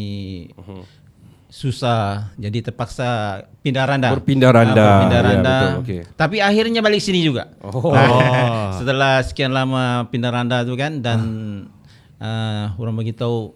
susah 1.55 2.35
jadi 2.35 2.67
terpaksa 2.67 3.07
pindah 3.63 3.87
randa. 3.87 4.11
Berpindah 4.11 4.51
randa. 4.51 4.75
Ah, 4.75 4.91
berpindah 4.99 5.15
Ya, 5.15 5.23
randa. 5.25 5.55
betul, 5.55 5.71
okey. 5.81 6.01
Tapi 6.13 6.37
akhirnya 6.43 6.83
balik 6.83 6.99
sini 6.99 7.23
juga. 7.23 7.55
Oh. 7.63 7.95
Ah, 7.95 8.75
setelah 8.75 9.23
sekian 9.23 9.55
lama 9.55 10.11
pindah 10.11 10.35
randa 10.35 10.67
tu 10.67 10.75
kan 10.75 10.99
dan 10.99 11.21
uh, 12.19 12.75
orang 12.75 12.99
bagi 12.99 13.15
tahu 13.15 13.55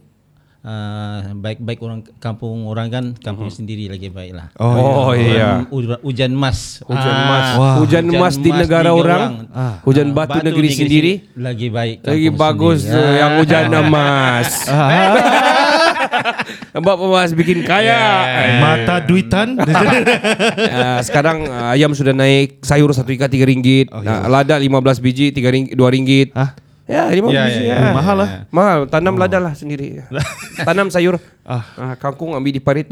uh, 0.63 1.35
baik-baik 1.35 1.83
orang 1.83 2.01
kampung 2.17 2.71
orang 2.71 2.87
kan 2.87 3.05
kampung 3.19 3.51
sendiri 3.51 3.91
lagi 3.91 4.07
baik 4.09 4.31
lah. 4.31 4.47
Oh, 4.57 5.11
iya. 5.11 5.67
Hujan, 5.67 5.99
hujan 5.99 6.31
emas. 6.33 6.79
Hujan 6.87 7.03
Ah, 7.11 7.19
emas. 7.19 7.47
Hujan 7.83 8.05
emas 8.07 8.35
di 8.39 8.51
negara 8.55 8.95
orang. 8.95 9.51
Hujan 9.83 10.15
batu 10.15 10.39
negeri 10.39 10.71
sendiri. 10.71 11.13
lagi 11.35 11.67
baik. 11.67 12.07
Lagi 12.07 12.31
bagus 12.31 12.87
sendiri. 12.87 13.11
Ah. 13.11 13.19
yang 13.19 13.33
hujan 13.43 13.67
emas. 13.75 14.49
Bapak 16.71 17.07
Mas 17.07 17.33
bikin 17.33 17.63
kaya. 17.63 17.97
Ya. 18.25 18.59
Mata 18.59 19.01
duitan. 19.01 19.57
Ah, 20.69 21.01
sekarang 21.01 21.47
ah, 21.47 21.73
ayam 21.73 21.91
sudah 21.91 22.13
naik, 22.13 22.61
sayur 22.61 22.91
satu 22.91 23.11
ikat 23.11 23.29
tiga 23.29 23.45
ringgit, 23.45 23.89
Oh, 23.91 24.01
Nah, 24.01 24.27
lada 24.27 24.57
15 24.57 24.69
biji 24.99 25.31
tiga 25.31 25.49
ringgit, 25.49 25.75
dua 25.75 25.89
ringgit. 25.89 26.31
Hah? 26.33 26.55
Ya, 26.85 27.05
15 27.07 27.29
Ya, 27.29 27.43
biji. 27.45 27.63
ya, 27.63 27.69
ya. 27.69 27.77
ya. 27.79 27.93
Mahal 27.93 28.17
lah. 28.17 28.29
Mahal, 28.49 28.79
tanam 28.87 29.15
lada 29.15 29.39
lah 29.39 29.53
sendiri. 29.53 30.01
Tanam 30.69 30.89
sayur. 30.89 31.21
Ah. 31.43 31.65
Ah, 31.75 31.95
kangkung 31.95 32.33
ambil 32.33 32.51
di 32.51 32.61
parit. 32.61 32.89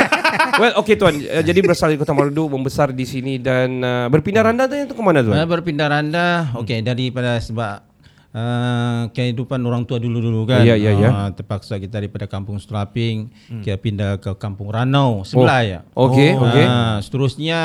well, 0.60 0.74
okay 0.76 0.94
tuan. 0.94 1.16
Uh, 1.16 1.40
jadi 1.40 1.58
berasal 1.58 1.88
dari 1.88 1.98
Kota 1.98 2.12
Marudu, 2.12 2.46
membesar 2.46 2.90
di 2.90 3.04
sini 3.04 3.36
dan 3.36 3.80
uh, 3.80 4.06
berpindah 4.06 4.44
randa 4.44 4.64
tu 4.64 4.76
itu 4.76 4.92
ke 4.92 5.02
mana 5.02 5.20
Uh, 5.20 5.24
tuan? 5.26 5.36
berpindah 5.46 5.88
randa, 5.88 6.26
okey 6.56 6.80
daripada 6.80 7.36
sebab 7.38 7.89
uh, 8.34 9.10
kehidupan 9.10 9.60
orang 9.62 9.82
tua 9.86 9.98
dulu-dulu 9.98 10.46
kan. 10.46 10.62
Ya, 10.62 10.74
ya, 10.78 10.94
ya. 10.94 11.10
Uh, 11.10 11.30
terpaksa 11.34 11.78
kita 11.78 11.98
daripada 11.98 12.26
kampung 12.30 12.58
Straping, 12.58 13.30
kita 13.62 13.76
pindah 13.78 14.18
ke 14.18 14.34
kampung 14.38 14.70
Ranau 14.70 15.22
sebelah 15.26 15.60
ya. 15.62 15.80
Okey, 15.94 16.30
Oh. 16.38 16.46
okey. 16.46 16.64
Ah, 16.66 16.96
seterusnya 17.02 17.60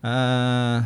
uh, 0.00 0.76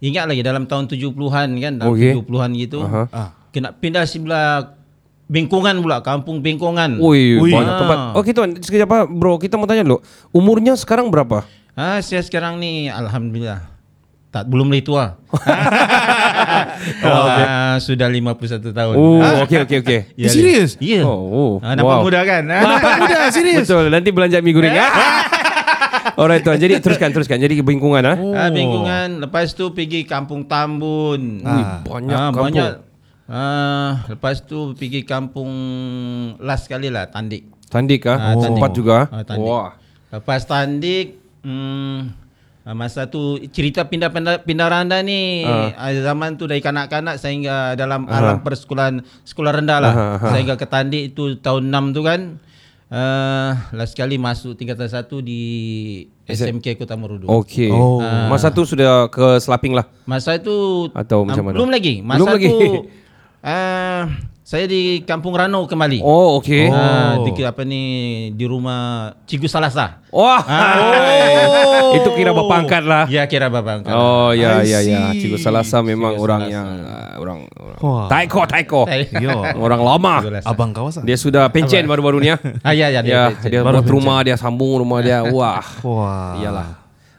ingat 0.00 0.24
lagi 0.28 0.42
dalam 0.44 0.68
tahun 0.68 0.88
70-an 0.88 1.48
kan, 1.60 1.72
dalam 1.80 1.92
Okey. 1.92 2.12
70-an 2.20 2.50
gitu. 2.56 2.78
Aha. 2.84 3.32
Kena 3.54 3.70
pindah 3.72 4.04
sebelah 4.04 4.74
Bengkongan 5.24 5.80
pula, 5.80 6.04
kampung 6.04 6.44
Bengkongan. 6.44 7.00
Ui, 7.00 7.40
Ui. 7.40 7.48
banyak 7.48 7.74
tempat. 7.80 7.98
Okey 8.20 8.32
tuan, 8.36 8.50
sekejap 8.60 8.84
apa 8.84 8.98
bro, 9.08 9.40
kita 9.40 9.56
mau 9.56 9.64
tanya 9.64 9.80
dulu. 9.80 10.04
Umurnya 10.36 10.76
sekarang 10.76 11.08
berapa? 11.08 11.48
Ah, 11.72 11.98
saya 12.04 12.20
sekarang 12.20 12.60
ni 12.60 12.86
alhamdulillah 12.92 13.73
tak 14.34 14.50
belum 14.50 14.66
lagi 14.66 14.82
tua. 14.82 15.14
oh, 17.06 17.26
ah, 17.30 17.78
sudah 17.78 18.10
51 18.10 18.74
tahun. 18.74 18.94
Oh, 18.98 19.22
okey 19.46 19.62
okey 19.62 19.78
okey. 19.80 20.00
Eh, 20.18 20.26
serius? 20.26 20.74
Ya. 20.82 21.06
Oh, 21.06 21.22
oh, 21.30 21.52
Ah, 21.62 21.78
nampak 21.78 21.94
wow. 21.94 22.02
muda 22.02 22.20
kan? 22.26 22.42
Nampak 22.50 22.94
muda, 22.98 23.30
serius. 23.30 23.70
Betul, 23.70 23.94
nanti 23.94 24.10
belanja 24.10 24.42
mie 24.42 24.50
goreng. 24.50 24.74
ah. 24.74 24.90
Alright 26.14 26.42
tuan, 26.42 26.58
jadi 26.58 26.82
teruskan 26.82 27.14
teruskan. 27.14 27.38
Jadi 27.38 27.62
bingkungan 27.62 28.02
ah. 28.04 28.16
Ah, 28.36 28.48
Bengkongan. 28.50 29.22
Lepas 29.22 29.54
tu 29.54 29.70
pergi 29.70 30.02
Kampung 30.02 30.44
Tambun. 30.44 31.40
Ah. 31.42 31.80
Banyak 31.80 32.12
Ah, 32.12 32.28
kampung. 32.30 32.44
banyak. 32.50 32.70
Ah, 33.24 34.04
lepas 34.04 34.44
tu 34.44 34.76
pergi 34.76 35.00
kampung 35.00 35.48
last 36.38 36.68
kali 36.68 36.92
lah 36.92 37.08
Tandik. 37.08 37.48
Tandik 37.70 38.04
ah. 38.04 38.18
Ah, 38.18 38.34
Tandik. 38.34 38.50
Tempat 38.52 38.70
juga. 38.74 38.98
Ah, 39.08 39.22
Tandik. 39.24 39.46
Wah. 39.46 39.70
Lepas 40.12 40.44
Tandik 40.44 41.16
hmm, 41.40 41.48
ah, 41.48 41.98
masa 42.72 43.04
tu 43.12 43.36
cerita 43.52 43.84
pindah-pindah 43.84 44.40
pindah 44.40 44.68
randa 44.72 45.04
ni 45.04 45.44
ah. 45.44 45.92
zaman 46.00 46.40
tu 46.40 46.48
dari 46.48 46.64
kanak-kanak 46.64 47.20
sehingga 47.20 47.76
dalam 47.76 48.08
alam 48.08 48.40
persekolahan 48.40 49.04
sekolah 49.20 49.52
rendah 49.60 49.78
lah 49.84 49.92
Aha, 49.92 50.06
aha. 50.16 50.28
sehingga 50.32 50.54
ke 50.56 50.64
Tandik 50.64 51.12
itu 51.12 51.36
tahun 51.44 51.68
6 51.68 51.92
tu 51.92 52.00
kan. 52.00 52.20
Uh, 52.94 53.58
last 53.74 53.98
kali 53.98 54.22
masuk 54.22 54.54
tingkatan 54.54 54.86
satu 54.86 55.18
di 55.18 55.40
SMK 56.24 56.78
Kota 56.78 56.94
Merudu. 56.94 57.26
Okey. 57.26 57.68
Oh. 57.68 57.98
Masa 58.30 58.54
tu 58.54 58.62
sudah 58.64 59.10
ke 59.12 59.42
Selaping 59.42 59.74
lah. 59.74 59.84
Masa 60.08 60.38
itu 60.38 60.88
Atau 60.94 61.26
macam 61.26 61.42
ah, 61.42 61.46
mana? 61.50 61.56
Belum 61.58 61.70
lagi. 61.74 62.00
Masa 62.00 62.22
Belum 62.22 62.28
lagi. 62.32 62.48
tu 62.48 62.60
uh, 63.44 64.02
saya 64.44 64.68
di 64.68 65.00
Kampung 65.08 65.32
Rano 65.32 65.64
kembali. 65.64 66.04
Oh, 66.04 66.36
okey. 66.36 66.68
Ah, 66.68 67.16
Oh. 67.16 67.24
di 67.24 67.40
apa 67.40 67.64
ni 67.64 67.82
di 68.36 68.44
rumah 68.44 69.08
Cikgu 69.24 69.48
Salasa. 69.48 70.04
Wah. 70.12 70.44
Oh. 70.44 71.96
Itu 71.96 72.12
kira 72.12 72.28
berpangkat 72.30 72.84
lah. 72.84 73.08
Ya 73.08 73.24
kira 73.24 73.48
babang. 73.48 73.80
Oh 73.88 74.36
ya 74.36 74.60
I 74.60 74.68
ya 74.68 74.78
ya. 74.84 75.00
see. 75.16 75.24
Cikgu 75.24 75.40
Salasa 75.40 75.80
memang 75.80 76.12
Cikgu 76.12 76.24
orang 76.28 76.40
Salasa. 76.44 76.56
yang 76.60 76.68
uh, 76.76 77.12
orang, 77.16 77.38
orang 77.56 77.78
Wah. 77.80 78.06
taiko 78.12 78.40
taiko. 78.44 78.80
Yo. 79.16 79.32
Orang 79.56 79.80
lama. 79.80 80.14
Abang 80.44 80.76
kawasan. 80.76 81.08
Dia 81.08 81.16
sudah 81.16 81.48
pencen 81.48 81.88
baru-baru 81.88 82.20
ni 82.20 82.28
ya. 82.28 82.36
Ah 82.60 82.76
ya 82.76 82.92
ya 82.92 83.00
Ya, 83.00 83.32
dia. 83.32 83.48
dia 83.48 83.60
Baru 83.64 83.80
buat 83.80 83.88
rumah 83.88 84.20
dia 84.20 84.36
sambung 84.36 84.76
rumah 84.76 85.00
dia. 85.00 85.24
Wah. 85.32 85.64
Wah. 85.80 86.36
Iyalah. 86.36 86.68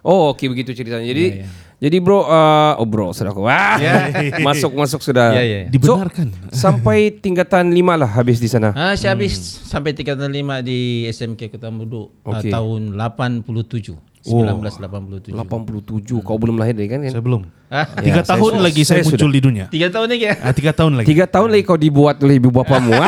Oh, 0.05 0.29
okey 0.37 0.53
begitu 0.53 0.77
ceritanya. 0.77 1.01
Jadi 1.01 1.41
jadi 1.75 1.99
bro 1.99 2.23
uh, 2.23 2.79
oh 2.79 2.87
bro 2.87 3.11
sudah 3.11 3.35
aku. 3.35 3.43
Wah. 3.43 3.75
masuk 4.47 4.71
masuk 4.73 5.03
sudah. 5.03 5.35
Ya, 5.35 5.43
ya, 5.43 5.57
ya. 5.63 5.67
Dibenarkan. 5.67 6.31
So, 6.49 6.55
sampai 6.55 7.11
tingkatan 7.23 7.69
lima 7.69 7.99
lah 7.99 8.07
habis 8.07 8.39
di 8.39 8.47
sana. 8.47 8.71
Ah, 8.71 8.95
saya 8.95 9.11
habis 9.11 9.35
sampai 9.65 9.91
tingkatan 9.91 10.31
5 10.31 10.63
di 10.63 11.03
SMK 11.11 11.51
Kota 11.51 11.67
Merudu 11.67 12.15
Okey. 12.23 12.47
ah, 12.49 12.61
tahun 12.61 12.95
87. 12.95 14.15
1987. 14.25 15.35
87. 15.37 16.25
Kau 16.25 16.39
belum 16.41 16.57
lahir 16.57 16.73
lagi 16.73 16.89
kan? 16.89 17.03
kan? 17.03 17.11
Saya 17.13 17.21
belum. 17.21 17.45
Ah, 17.69 17.85
Tiga 17.99 18.21
Ya, 18.21 18.25
saya 18.25 18.29
tahun 18.33 18.53
su- 18.55 18.63
lagi 18.63 18.81
saya, 18.81 19.01
saya 19.03 19.11
muncul 19.11 19.29
di 19.29 19.41
dunia. 19.43 19.65
tiga 19.69 19.87
tahun 19.91 20.07
lagi 20.09 20.23
ya. 20.25 20.33
Ah, 20.41 20.53
tiga 20.55 20.71
tahun 20.73 20.91
lagi. 20.97 21.07
Tiga 21.11 21.25
tahun 21.27 21.47
lagi 21.53 21.63
kau 21.67 21.77
dibuat 21.77 22.15
oleh 22.23 22.39
ibu 22.39 22.49
bapamu. 22.49 22.93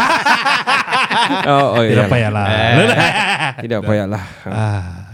oh, 1.49 1.67
oh 1.79 1.81
Tidak 1.81 2.05
ya. 2.05 2.11
payahlah. 2.11 2.45
Tidak 3.63 3.79
payahlah. 3.81 4.23
Ah. 4.45 5.06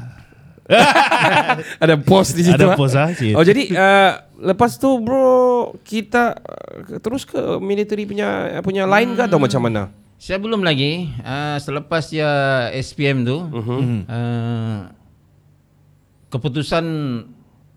Ada 1.84 1.96
pos 2.00 2.32
di 2.32 2.48
situ. 2.48 2.55
Ada 2.55 2.79
pos 2.79 2.96
ah, 2.96 3.12
cik. 3.12 3.36
Oh 3.36 3.43
jadi 3.43 3.63
uh, 3.75 4.12
lepas 4.53 4.79
tu 4.79 4.88
bro 5.03 5.75
kita 5.84 6.39
uh, 6.39 7.00
terus 7.03 7.27
ke 7.27 7.39
military 7.60 8.08
punya 8.08 8.60
punya 8.63 8.88
line 8.88 9.15
ke 9.15 9.22
atau 9.27 9.39
macam 9.39 9.62
mana? 9.67 9.91
Saya 10.15 10.39
belum 10.39 10.63
lagi. 10.63 11.12
Uh, 11.20 11.60
selepas 11.60 12.08
ya 12.08 12.32
SPM 12.72 13.27
tu, 13.27 13.43
Mhm. 13.43 14.08
uh, 14.08 14.79
keputusan 16.32 16.86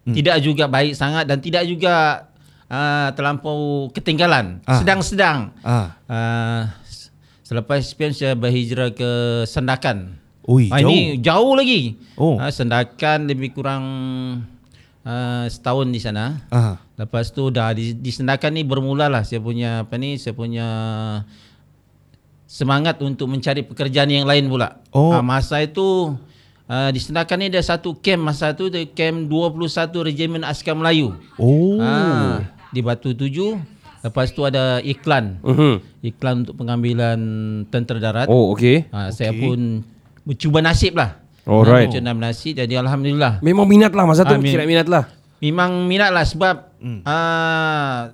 tidak 0.07 0.39
juga 0.39 0.71
baik 0.71 0.95
sangat 0.95 1.27
dan 1.27 1.43
tidak 1.43 1.67
juga 1.67 2.27
uh, 2.71 3.11
terlampau 3.19 3.91
ketinggalan. 3.91 4.63
Ah. 4.63 4.79
Sedang-sedang. 4.79 5.51
Ah. 5.67 5.99
Uh, 6.07 6.63
selepas 7.43 7.83
SPM 7.83 8.15
saya 8.15 8.39
berhijrah 8.39 8.95
ke 8.95 9.43
Sendakan. 9.51 10.23
Ui, 10.47 10.71
Ah, 10.71 10.79
jauh. 10.79 10.91
Ini 10.91 10.99
jauh 11.19 11.53
lagi. 11.55 11.81
Oh. 12.15 12.39
Ah, 12.39 12.55
Sendakan 12.55 13.27
lebih 13.27 13.51
kurang 13.51 13.83
uh, 15.03 15.45
setahun 15.51 15.91
di 15.91 15.99
sana. 15.99 16.47
Ah. 16.49 16.79
Lepas 16.95 17.35
tu 17.35 17.51
dah 17.51 17.75
di, 17.75 17.93
di 17.93 18.11
Sendakan 18.11 18.55
ni 18.55 18.63
bermulalah 18.63 19.27
saya 19.27 19.43
punya 19.43 19.83
apa 19.85 19.99
ni 19.99 20.17
saya 20.17 20.33
punya 20.33 20.67
semangat 22.47 23.03
untuk 23.03 23.27
mencari 23.27 23.67
pekerjaan 23.67 24.09
yang 24.09 24.25
lain 24.25 24.47
pula. 24.47 24.79
Oh. 24.95 25.11
Ah, 25.11 25.21
masa 25.21 25.59
itu 25.61 26.15
uh, 26.71 26.91
di 26.95 27.01
Sendakan 27.03 27.43
ni 27.43 27.47
ada 27.51 27.61
satu 27.61 27.99
camp 27.99 28.31
masa 28.31 28.55
tu 28.55 28.71
the 28.71 28.87
camp 28.87 29.27
21 29.27 29.67
Regimen 30.07 30.47
Askar 30.47 30.79
Melayu. 30.79 31.19
Oh. 31.37 31.83
Ah, 31.83 32.47
di 32.71 32.81
Batu 32.81 33.13
Tujuh. 33.13 33.59
Lepas 34.07 34.31
tu 34.31 34.47
ada 34.47 34.79
iklan. 34.81 35.43
Mhm. 35.43 35.75
Iklan 36.07 36.47
untuk 36.47 36.55
pengambilan 36.55 37.19
tentera 37.67 37.99
darat. 37.99 38.31
Oh 38.31 38.55
okey. 38.55 38.87
Ah, 38.95 39.11
saya 39.11 39.35
pun 39.35 39.83
mencuba 40.27 40.59
nasib 40.61 40.99
lah. 40.99 41.23
Alright. 41.47 41.87
Ah, 41.87 42.03
mencuba 42.03 42.27
nasib 42.27 42.59
jadi 42.59 42.75
alhamdulillah. 42.77 43.39
Memang 43.41 43.65
minat 43.65 43.95
lah 43.95 44.05
masa 44.05 44.27
tu 44.27 44.35
Amin. 44.35 44.51
kira 44.51 44.67
minat 44.67 44.91
lah. 44.91 45.07
Memang 45.39 45.87
minat 45.87 46.11
lah 46.11 46.27
sebab 46.27 46.75
ah, 47.07 48.11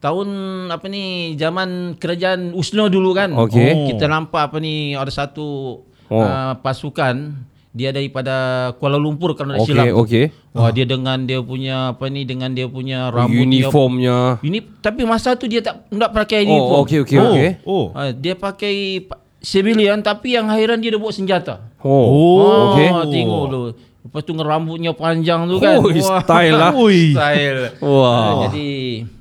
tahun 0.00 0.28
apa 0.68 0.86
ni 0.86 1.04
zaman 1.34 1.68
kerajaan 1.94 2.52
USNO 2.52 2.88
dulu 2.88 3.12
kan. 3.12 3.32
Okey. 3.34 3.70
Oh. 3.70 3.86
Kita 3.88 4.04
nampak 4.06 4.48
apa 4.48 4.56
ni 4.58 4.92
ada 4.92 5.08
satu 5.08 5.80
Oh. 6.04 6.20
ah, 6.20 6.52
pasukan 6.54 7.32
dia 7.74 7.90
daripada 7.90 8.36
Kuala 8.76 8.94
Lumpur 8.94 9.32
kalau 9.32 9.50
tak 9.50 9.64
Okey 9.64 9.72
silap. 9.72 9.86
okey. 9.98 10.24
Wah 10.52 10.68
dia 10.68 10.84
dengan 10.84 11.18
dia 11.18 11.40
punya 11.40 11.90
apa 11.90 12.06
ni 12.06 12.22
dengan 12.22 12.52
dia 12.52 12.68
punya 12.68 13.08
rambut 13.08 13.40
Uniformnya. 13.40 14.38
Ini 14.38 14.62
tapi 14.78 15.02
masa 15.02 15.32
tu 15.32 15.44
dia 15.44 15.58
tak 15.58 15.88
tak 15.88 16.10
pakai 16.12 16.44
Oh 16.44 16.46
uniform. 16.46 16.80
okey 16.84 16.98
okey 17.02 17.16
Oh. 17.18 17.26
okey. 17.26 17.50
Oh. 17.64 17.86
Ah, 17.90 18.12
dia 18.12 18.36
pakai 18.36 18.74
pa- 19.02 19.23
civilian 19.44 20.00
tapi 20.00 20.34
yang 20.34 20.48
hairan 20.48 20.80
dia 20.80 20.96
dah 20.96 21.00
bawa 21.00 21.12
senjata. 21.12 21.54
Oh. 21.84 21.92
Oh, 21.92 22.62
okey. 22.74 22.88
tengok 23.12 23.44
tu. 23.46 23.60
Lepas 24.04 24.20
tu 24.20 24.32
rambutnya 24.36 24.92
panjang 24.92 25.44
tu 25.44 25.60
kan. 25.60 25.80
Oh, 25.80 25.88
style 25.92 26.56
lah. 26.56 26.72
Ui. 26.72 27.12
Style. 27.12 27.76
Wah. 27.80 28.08
Ah, 28.08 28.32
jadi, 28.48 28.68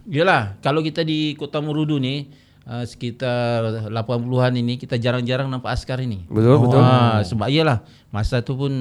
yalah 0.07 0.55
kalau 0.59 0.83
kita 0.83 1.03
di 1.03 1.35
Kota 1.35 1.59
Merudu 1.59 1.99
ni 1.99 2.27
uh, 2.67 2.83
sekitar 2.83 3.87
80-an 3.91 4.53
ini 4.59 4.75
kita 4.75 4.99
jarang-jarang 4.99 5.47
nampak 5.47 5.75
askar 5.75 5.99
ini. 5.99 6.23
Betul 6.27 6.59
betul. 6.63 6.79
Ah, 6.83 7.23
sebab 7.23 7.47
iyalah 7.47 7.83
masa 8.11 8.43
tu 8.43 8.55
pun 8.55 8.71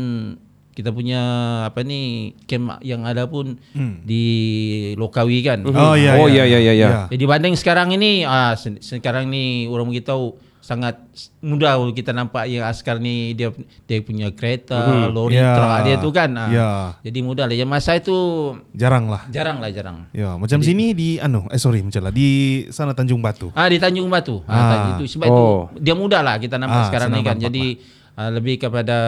kita 0.72 0.88
punya 0.88 1.20
apa 1.68 1.84
ni 1.84 2.32
camp 2.48 2.80
yang 2.80 3.04
ada 3.04 3.28
pun 3.28 3.60
di 4.02 4.24
Lokawi 4.96 5.44
kan. 5.44 5.62
Oh 5.62 5.94
ya. 5.94 6.16
Oh, 6.16 6.26
ya, 6.26 6.48
ya, 6.48 6.58
ya, 6.58 6.72
ya. 6.72 6.88
Jadi 7.12 7.24
banding 7.28 7.54
sekarang 7.54 7.92
ini 7.92 8.24
ah 8.24 8.56
se- 8.56 8.80
sekarang 8.80 9.28
ni 9.28 9.68
orang 9.68 9.86
beritahu 9.86 10.34
sangat 10.62 10.94
mudah 11.38 11.74
kita 11.90 12.10
nampak 12.10 12.46
yang 12.46 12.62
askar 12.62 12.96
ni 12.96 13.34
dia 13.34 13.50
dia 13.82 13.98
punya 13.98 14.30
kereta, 14.30 14.78
lori, 15.10 15.34
Ya. 15.34 15.52
truk 15.52 15.74
dia 15.82 15.96
tu 15.98 16.08
kan. 16.08 16.30
Ah. 16.32 16.48
Ya. 16.48 16.70
Jadi 17.02 17.18
mudah 17.20 17.44
lah. 17.44 17.52
Yang 17.52 17.66
masa 17.68 17.92
itu 17.94 18.14
Jarang 18.72 19.10
lah. 19.10 19.26
jarang 19.28 19.58
lah 19.58 19.68
jarang. 19.68 20.06
Ya, 20.10 20.38
macam 20.38 20.62
sini 20.62 20.94
di 20.94 21.18
anu, 21.18 21.50
eh 21.50 21.58
sorry 21.58 21.82
macam 21.82 21.98
lah 22.00 22.10
di 22.10 22.28
sana 22.70 22.94
Tanjung 22.94 23.18
Batu. 23.18 23.50
Ah 23.52 23.66
di 23.66 23.76
Tanjung 23.76 24.06
Batu. 24.06 24.38
Ah, 24.46 24.54
Ah. 24.54 24.70
tadi 24.70 24.88
itu 24.96 25.04
sebab 25.12 25.26
Oh. 25.26 25.66
itu 25.68 25.82
dia 25.82 25.94
mudah 25.94 26.22
lah 26.22 26.38
kita 26.38 26.56
nampak 26.56 26.78
Ah, 26.78 26.86
sekarang 26.86 27.10
ni 27.10 27.20
kan. 27.20 27.34
nampak 27.34 27.42
Jadi 27.42 27.66
ah, 28.16 28.30
lebih 28.32 28.60
kepada 28.60 28.98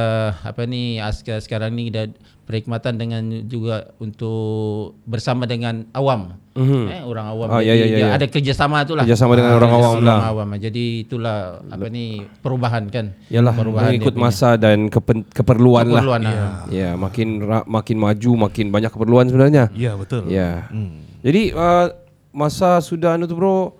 apa 0.45 0.65
ni 0.65 1.01
askar 1.01 1.41
sekarang 1.41 1.77
ni 1.77 1.91
dan 1.93 2.15
perkhidmatan 2.45 3.01
dengan 3.01 3.23
juga 3.49 3.97
untuk 3.97 4.93
bersama 5.09 5.49
dengan 5.49 5.89
awam. 5.97 6.37
Eh 6.55 7.03
orang 7.03 7.35
awam 7.35 7.49
Ah, 7.51 7.59
jadi 7.59 7.67
ya, 7.67 7.75
ya, 7.75 7.85
ya, 7.85 7.97
dia 7.99 8.07
ya. 8.07 8.09
ada 8.15 8.27
kerjasama 8.31 8.85
tu 8.87 8.95
lah. 8.95 9.03
Kerjasama 9.03 9.33
dengan 9.35 9.53
orang 9.59 9.73
awam 9.75 9.95
lah. 10.05 10.19
awam. 10.31 10.49
Jadi 10.61 11.09
itulah 11.09 11.65
apa 11.67 11.87
ni 11.91 12.23
perubahan 12.45 12.87
kan. 12.93 13.17
Yalah 13.33 13.53
perubahan 13.57 13.91
mengikut 13.91 14.15
dia 14.15 14.21
punya. 14.21 14.31
masa 14.31 14.49
dan 14.55 14.87
kepen, 14.87 15.27
keperluan, 15.35 15.89
keperluan 15.89 16.21
lah. 16.23 16.35
lah. 16.37 16.53
Ya, 16.71 16.95
makin 16.95 17.43
ra, 17.43 17.67
makin 17.67 17.97
maju 17.99 18.31
makin 18.47 18.67
banyak 18.71 18.91
keperluan 18.93 19.25
sebenarnya. 19.27 19.73
Ya, 19.75 19.99
betul. 19.99 20.31
Ya. 20.31 20.69
Hmm. 20.71 21.03
Jadi 21.25 21.51
uh, 21.57 21.91
masa 22.31 22.79
sudah 22.85 23.17
anu 23.17 23.25
tu 23.25 23.35
bro 23.35 23.73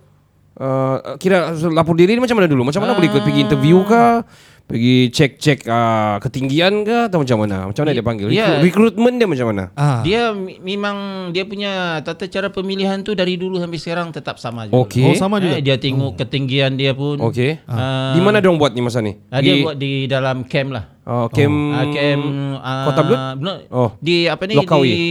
uh, 0.59 1.15
kira 1.19 1.53
lapor 1.71 1.95
diri 1.95 2.17
ni 2.17 2.21
macam 2.23 2.41
mana 2.41 2.49
dulu? 2.49 2.67
Macam 2.67 2.81
mana 2.83 2.97
boleh 2.97 3.07
ikut 3.07 3.21
pergi 3.23 3.39
interview 3.45 3.85
kah? 3.87 4.25
Pergi 4.65 5.13
cek-cek 5.13 5.65
uh, 5.65 6.17
ketinggian 6.17 6.81
ke 6.81 7.05
atau 7.05 7.21
macam 7.21 7.37
mana? 7.37 7.69
Macam 7.69 7.85
mana 7.85 7.93
dia 7.93 8.01
panggil? 8.01 8.27
Ya. 8.29 8.57
Recruit- 8.57 8.93
Recruitment 8.95 9.15
dia 9.17 9.27
macam 9.29 9.47
mana? 9.49 9.63
Ah. 9.73 10.01
Dia 10.01 10.33
memang 10.59 10.97
dia 11.31 11.45
punya 11.45 11.71
tata 12.01 12.25
cara 12.25 12.49
pemilihan 12.49 13.01
tu 13.01 13.13
dari 13.13 13.37
dulu 13.37 13.57
sampai 13.57 13.77
sekarang 13.77 14.09
tetap 14.09 14.37
sama 14.37 14.65
juga. 14.65 14.81
Okey. 14.83 15.05
Oh, 15.05 15.13
sama 15.13 15.37
juga. 15.37 15.57
Eh, 15.57 15.61
dia 15.61 15.77
tengok 15.77 16.17
ketinggian 16.17 16.73
dia 16.75 16.91
pun. 16.91 17.21
Okey. 17.21 17.61
Ah. 17.65 18.13
Di 18.13 18.21
mana 18.21 18.41
dia 18.41 18.49
buat 18.49 18.73
ni 18.73 18.81
masa 18.81 18.99
ni? 18.99 19.13
Ah, 19.29 19.39
dia 19.39 19.61
buat 19.61 19.77
di 19.77 20.05
dalam 20.05 20.43
camp 20.43 20.69
lah. 20.73 20.85
Oh, 21.05 21.29
camp 21.29 21.53
Ah, 21.71 21.85
camp 21.87 22.23
ah, 22.59 22.85
Kota 22.89 23.01
Blut? 23.05 23.19
no, 23.37 23.51
Oh. 23.69 23.89
Di 24.01 24.25
apa 24.25 24.49
ni 24.49 24.57
Lokawi. 24.57 24.89
di 24.89 25.05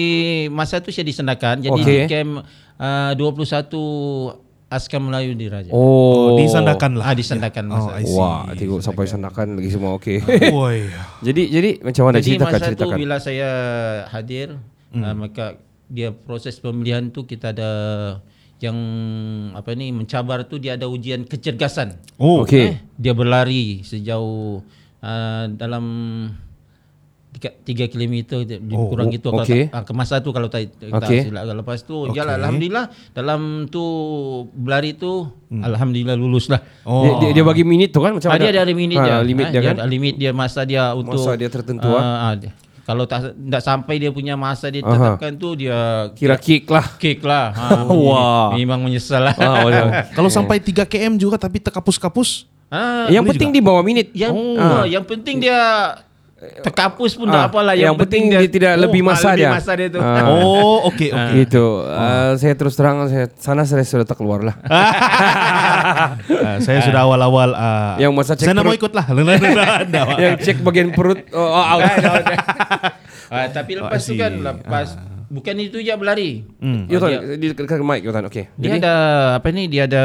masa 0.50 0.82
tu 0.82 0.90
saya 0.90 1.06
disendakan. 1.06 1.62
Jadi 1.62 1.80
Okey. 1.80 1.98
di 2.02 2.10
camp 2.10 2.42
ah, 2.76 3.14
21 3.14 4.43
askar 4.74 4.98
Melayu 4.98 5.38
di 5.38 5.46
Raja. 5.46 5.70
Oh, 5.70 6.34
Oh, 6.34 6.36
disandakan 6.36 6.98
lah. 6.98 7.10
Ah 7.10 7.14
disendakan 7.14 7.64
Oh, 7.70 7.74
masa. 7.78 7.90
See. 8.02 8.14
Wah, 8.14 8.42
tengok 8.52 8.80
sampai 8.82 9.04
sandakan 9.06 9.56
lagi 9.56 9.70
semua 9.70 9.94
okey. 9.96 10.18
Oi. 10.50 10.90
jadi 11.26 11.42
jadi 11.48 11.70
macam 11.80 12.02
mana 12.10 12.18
Jadi 12.18 12.26
ceritakan 12.34 12.52
masa 12.52 12.66
ceritakan. 12.66 12.94
tu 12.96 13.00
bila 13.00 13.16
saya 13.18 13.50
hadir 14.10 14.58
ah, 14.94 15.14
maka 15.14 15.62
dia 15.86 16.10
proses 16.10 16.58
pemilihan 16.58 17.08
tu 17.08 17.22
kita 17.22 17.54
ada 17.54 17.70
yang 18.58 18.78
apa 19.52 19.76
ni 19.76 19.92
mencabar 19.92 20.46
tu 20.46 20.56
dia 20.56 20.74
ada 20.74 20.88
ujian 20.88 21.22
kecergasan. 21.22 21.94
Oh. 22.16 22.42
Okey. 22.42 22.64
Eh, 22.64 22.74
dia 22.96 23.12
berlari 23.12 23.84
sejauh 23.84 24.64
uh, 25.00 25.44
dalam 25.52 25.84
tiga, 27.34 27.50
tiga 27.60 27.84
kilometer 27.86 28.38
dia- 28.42 28.62
Oh, 28.70 28.86
kurang 28.86 29.08
oh, 29.08 29.12
gitu 29.12 29.28
kalau 29.28 29.42
okey. 29.42 29.66
tak, 29.66 29.74
ah, 29.74 29.82
ke 29.82 29.92
masa 29.92 30.14
tu 30.18 30.30
kalau 30.30 30.46
tak 30.46 30.70
tak 30.72 31.02
Okey. 31.02 31.20
silap 31.26 31.42
lepas 31.44 31.78
tu 31.80 31.96
Okey. 32.04 32.14
jalan 32.14 32.34
alhamdulillah 32.36 32.84
dalam 33.10 33.40
tu 33.66 33.84
berlari 34.48 34.94
tu 34.94 35.26
alhamdulillah 35.50 36.14
lulus 36.14 36.46
lah 36.46 36.62
Oh. 36.82 37.02
Dia, 37.02 37.10
dia, 37.18 37.30
dia 37.32 37.44
bagi 37.44 37.64
minit 37.64 37.90
tu 37.90 37.98
kan 37.98 38.12
macam 38.12 38.28
Ah, 38.28 38.34
mana? 38.34 38.44
dia 38.44 38.50
ada 38.52 38.64
limit 38.64 38.86
Ha, 38.92 39.02
dia. 39.02 39.16
limit 39.20 39.44
Ah, 39.44 39.50
dia 39.50 39.60
kan. 39.62 39.74
ada 39.76 39.84
limit 39.84 40.14
dia 40.14 40.30
masa 40.30 40.60
dia 40.62 40.92
untuk 40.92 41.16
Masa 41.16 41.34
dia 41.34 41.48
tertentu, 41.48 41.88
ah, 41.88 42.30
ah, 42.30 42.34
dia. 42.34 42.52
Kalau 42.84 43.08
tak 43.08 43.32
tak 43.32 43.62
sampai 43.62 43.96
dia 43.96 44.12
punya 44.12 44.36
masa 44.36 44.68
dia 44.68 44.78
Aha. 44.78 44.92
tetapkan 44.92 45.32
tu 45.34 45.56
dia 45.56 46.12
Kira 46.12 46.36
kick 46.36 46.68
lah. 46.68 46.84
kick 46.94 47.24
lah. 47.24 47.50
Ha, 47.50 47.88
Wah. 48.04 48.52
Memang 48.52 48.78
menyesal 48.78 49.24
lah. 49.24 49.34
Ah, 49.34 49.64
betul. 49.64 49.88
Kalau 50.20 50.28
sampai 50.28 50.60
3 50.60 50.84
km 50.84 51.16
juga 51.16 51.40
tapi 51.40 51.58
terkapus-kapus. 51.58 52.44
Ah, 52.68 53.08
yang 53.08 53.24
penting 53.24 53.48
juga. 53.48 53.56
di 53.56 53.64
bawah 53.64 53.80
minit. 53.80 54.12
yang 54.12 54.36
Ah. 54.54 54.82
oh. 54.82 54.84
yang 54.84 55.00
penting 55.02 55.40
dia 55.40 55.56
terkapus 56.62 57.12
pun 57.14 57.26
Ah, 57.28 57.32
tak 57.34 57.42
apalah 57.50 57.74
yang 57.74 57.94
penting 57.94 58.28
dia 58.28 58.40
tidak 58.44 58.72
lebih 58.78 59.00
masa 59.00 59.32
lebih 59.32 59.38
dia. 59.40 59.50
masa 59.52 59.72
dia 59.74 59.88
tu. 59.88 60.00
Ah. 60.00 60.28
Oh, 60.28 60.88
okey 60.88 61.10
okey. 61.10 61.34
Gitu. 61.44 61.64
Uh, 61.82 62.32
saya 62.36 62.54
terus 62.54 62.74
terang 62.74 63.04
saya 63.06 63.26
sana 63.36 63.62
saya 63.62 63.82
sudah 63.82 64.04
tak 64.04 64.18
keluar 64.18 64.40
lah. 64.42 64.56
Ah, 66.44 66.56
saya 66.60 66.80
sudah 66.80 67.04
awal-awal 67.04 67.52
ah, 67.52 67.96
Yang 68.00 68.12
masa 68.16 68.32
cek 68.36 68.48
Saya 68.48 68.56
nak 68.56 68.64
mau 68.64 68.72
ikut 68.72 68.92
lah. 68.92 69.04
Yang 70.24 70.34
cek 70.40 70.56
bagian 70.64 70.92
perut 70.92 71.20
oh, 71.32 71.40
oh, 71.40 71.64
out. 71.64 71.82
Ah, 73.34 73.48
tapi 73.50 73.76
lepas 73.76 73.98
Oh, 73.98 74.08
tu 74.08 74.14
kan 74.14 74.32
lepas 74.32 74.88
bukan 75.26 75.54
itu 75.58 75.82
je 75.82 75.90
berlari. 75.96 76.44
Hmm. 76.60 76.86
Dia- 76.86 77.34
di 77.34 77.50
dekat 77.50 77.80
mic 77.80 78.04
Yotan. 78.04 78.28
Okey. 78.28 78.48
Dia 78.54 78.78
ada 78.78 78.94
apa 79.36 79.48
ni 79.50 79.66
dia 79.66 79.84
ada 79.84 80.04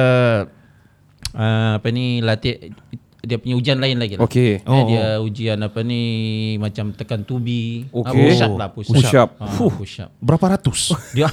uh, 1.35 1.71
apa 1.77 1.87
ni 1.91 2.19
latih 2.19 2.73
dia 3.19 3.35
punya 3.35 3.55
ujian 3.59 3.77
lain 3.77 3.99
lagi 3.99 4.15
lah. 4.15 4.23
Okey. 4.23 4.63
Eh, 4.63 4.83
dia 4.87 5.05
ujian 5.19 5.59
apa 5.59 5.83
ni 5.83 6.01
macam 6.55 6.95
tekan 6.95 7.27
tubi. 7.27 7.83
Okey. 7.91 8.07
Ah, 8.07 8.13
push 8.15 8.41
up 8.41 8.53
lah 8.55 8.69
push 8.71 8.87
up. 8.87 8.95
Push 8.95 9.13
up. 9.13 9.29
Ah, 9.35 9.51
Fuh. 9.51 9.71
push 9.75 9.95
up. 9.99 10.09
Berapa 10.23 10.55
ratus? 10.55 10.95
Dia 11.15 11.27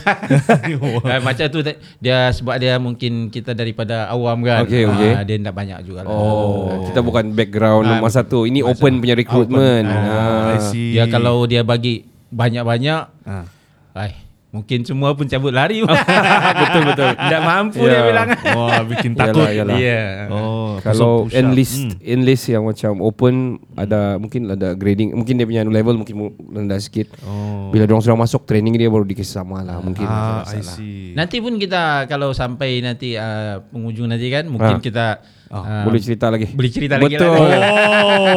eh, 1.15 1.21
macam 1.23 1.47
tu 1.47 1.63
dia 2.03 2.19
sebab 2.35 2.59
dia 2.59 2.75
mungkin 2.77 3.31
kita 3.31 3.55
daripada 3.55 4.11
awam 4.11 4.43
kan. 4.43 4.67
Okey, 4.67 4.83
okey. 4.85 5.11
Ah, 5.15 5.23
dia 5.23 5.39
tak 5.39 5.55
banyak 5.55 5.79
juga 5.87 6.03
lah. 6.03 6.11
Oh, 6.11 6.91
kita 6.91 7.01
bukan 7.01 7.31
background 7.31 7.87
Ah, 7.87 8.03
masa 8.03 8.27
tu. 8.27 8.51
Ini 8.51 8.67
open 8.67 8.99
punya 8.99 9.15
recruitment. 9.15 9.87
I 9.87 9.95
Ah. 9.95 10.59
see. 10.59 10.99
Dia 10.99 11.07
kalau 11.07 11.47
dia 11.47 11.63
bagi 11.63 12.03
banyak-banyak 12.29 13.03
Ah. 13.23 13.47
ai 13.95 14.26
mungkin 14.57 14.81
semua 14.83 15.13
pun 15.13 15.25
cabut 15.25 15.51
lari. 15.51 15.85
betul 16.63 16.83
betul. 16.85 17.09
Tak 17.13 17.41
mampu 17.43 17.81
Ya. 17.83 17.91
dia 17.91 18.01
bilang. 18.05 18.29
Wah, 18.51 18.81
bikin 18.83 19.13
takut. 19.19 19.45
Yalah, 19.45 19.53
yalah. 19.53 19.77
Ya. 19.77 20.03
Oh, 20.29 20.79
Kalau 20.79 21.29
enlist 21.31 21.77
Hmm. 21.79 21.93
enlist 22.01 22.45
yang 22.47 22.63
macam 22.63 22.99
open 22.99 23.35
ada 23.75 24.17
mungkin 24.17 24.49
ada 24.49 24.73
grading 24.73 25.13
mungkin 25.13 25.35
dia 25.35 25.45
punya 25.45 25.63
level 25.63 25.99
mungkin 25.99 26.15
mu- 26.17 26.35
rendah 26.49 26.79
sikit. 26.79 27.13
Oh. 27.21 27.69
Bila 27.69 27.85
dia 27.85 27.97
sudah 27.97 28.17
masuk 28.17 28.45
training 28.45 28.73
dia 28.75 28.87
baru 28.87 29.05
dikasih 29.05 29.35
sama 29.37 29.61
lah 29.61 29.79
mungkin. 29.79 30.05
Ah, 30.05 30.43
I 30.47 30.63
see. 30.63 31.13
Nanti 31.13 31.39
pun 31.39 31.57
kita 31.57 31.77
kalau 32.07 32.31
sampai 32.31 32.81
nanti 32.81 33.15
uh, 33.15 33.61
penghujung 33.67 34.07
nanti 34.07 34.29
kan 34.29 34.47
mungkin 34.47 34.65
Ah. 34.73 34.81
kita 34.81 35.07
uh, 35.49 35.83
Boleh 35.83 35.99
cerita 35.99 36.27
lagi. 36.27 36.47
boleh 36.49 36.71
cerita 36.71 36.95
lagi 36.97 37.15
Betul. 37.15 37.35
lah. 37.37 37.61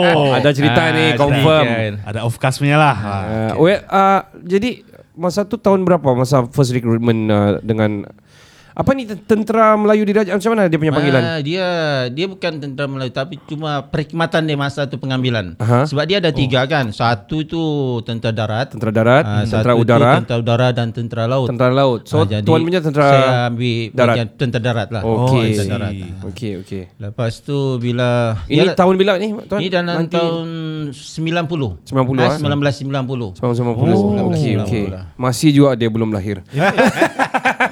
Oh. 0.09 0.31
Ada 0.31 0.49
cerita 0.51 0.81
Ah, 0.81 0.89
ni 0.89 1.03
cerita. 1.07 1.19
confirm. 1.19 1.65
Ada 2.01 2.19
off 2.21 2.35
cast-nya 2.35 2.75
lah. 2.75 2.95
Ah. 2.95 3.13
Uh, 3.13 3.53
well, 3.59 3.79
uh, 3.85 4.19
jadi 4.41 4.83
masa 5.19 5.43
tu 5.43 5.59
tahun 5.59 5.83
berapa? 5.83 6.15
Masa 6.15 6.47
first 6.47 6.71
recruitment 6.71 7.27
uh, 7.27 7.59
dengan 7.59 8.07
apa 8.79 8.95
ni 8.95 9.03
tentera 9.03 9.75
Melayu 9.75 10.07
Diraja 10.07 10.31
macam 10.31 10.49
mana 10.49 10.65
dia 10.65 10.79
punya 10.79 10.95
panggilan? 10.95 11.19
Ah, 11.21 11.39
dia 11.39 11.65
dia 12.07 12.25
bukan 12.25 12.51
tentera 12.57 12.87
Melayu 12.87 13.11
tapi 13.11 13.35
cuma 13.43 13.83
perkhidmatan 13.83 14.39
dia 14.41 14.55
masa 14.55 14.87
tu 14.87 14.95
pengambilan. 14.95 15.59
Aha. 15.59 15.83
Sebab 15.83 16.07
dia 16.07 16.17
ada 16.17 16.31
tiga 16.31 16.63
kan. 16.63 16.87
Satu 16.89 17.43
tu 17.43 17.59
tentera 18.01 18.31
darat, 18.31 18.71
Tentera 18.71 18.91
darat, 18.93 19.23
ah, 19.23 19.43
tentera 19.43 19.59
satu 19.61 19.75
tu 19.75 19.83
udara, 19.83 20.11
tentera 20.17 20.37
udara 20.39 20.67
dan 20.71 20.87
tentera 20.89 21.23
laut. 21.27 21.47
tentera 21.47 21.73
laut. 21.75 22.07
So 22.07 22.23
Ah, 22.23 22.25
jadi 22.25 22.39
tuan 22.41 22.63
punya 22.63 22.79
tentera 22.79 23.03
saya 23.05 23.29
ambil 23.45 23.75
darat. 23.91 24.15
bagian 24.15 24.27
tentera 24.33 24.63
darat 24.63 24.89
lah. 24.89 25.01
Okey. 25.03 25.43
tentera 25.51 25.67
darat. 25.75 25.93
Okey 26.25 26.51
okey. 26.63 26.83
Lepas 26.97 27.33
tu 27.41 27.57
bila 27.77 28.09
Ini 28.47 28.63
dia- 28.63 28.79
tahun 28.79 28.95
bila 28.95 29.11
ni 29.19 29.27
tuan? 29.43 29.59
ini 29.59 29.67
dalam 29.67 29.95
Nanti- 29.99 30.15
tahun 30.15 30.47
90. 30.89 31.83
90 31.83 32.15
ah, 32.17 32.31
ah? 32.31 32.39
1990. 32.39 33.35
Sama 33.35 33.51
sama 33.51 33.75
Oh. 33.75 33.83
oh, 33.83 34.31
Okey 34.31 34.55
okey. 34.57 34.83
Masih 35.13 35.51
juga 35.51 35.75
dia 35.75 35.91
belum 35.91 36.09
lahir. 36.09 36.39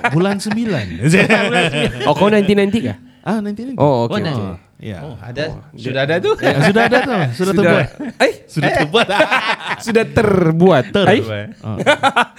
Bulan 0.10 0.38
9. 0.38 0.54
oh 2.08 2.14
kau 2.14 2.28
1990 2.28 2.88
kah? 2.88 2.98
ah, 3.24 3.40
nanti 3.40 3.62
nanti. 3.64 3.78
Oh 3.78 4.06
Oh, 4.06 4.10
okey. 4.10 4.24
nah. 4.24 4.36
okey. 4.36 4.66
Ya. 4.78 5.02
Oh, 5.02 5.18
ada. 5.18 5.58
Sudah 5.74 6.06
ada 6.06 6.22
tu. 6.22 6.38
Ah, 6.38 6.62
sudah 6.64 6.84
ada 6.86 6.98
tuh, 7.02 7.18
sudah, 7.42 7.54
terbuat. 7.56 7.88
Eh, 8.22 8.34
Sudah 8.46 8.70
terbuat. 8.72 9.08
sudah 9.90 10.06
terbuat. 10.06 10.86
Eh? 11.18 11.22
Ah. 11.60 11.78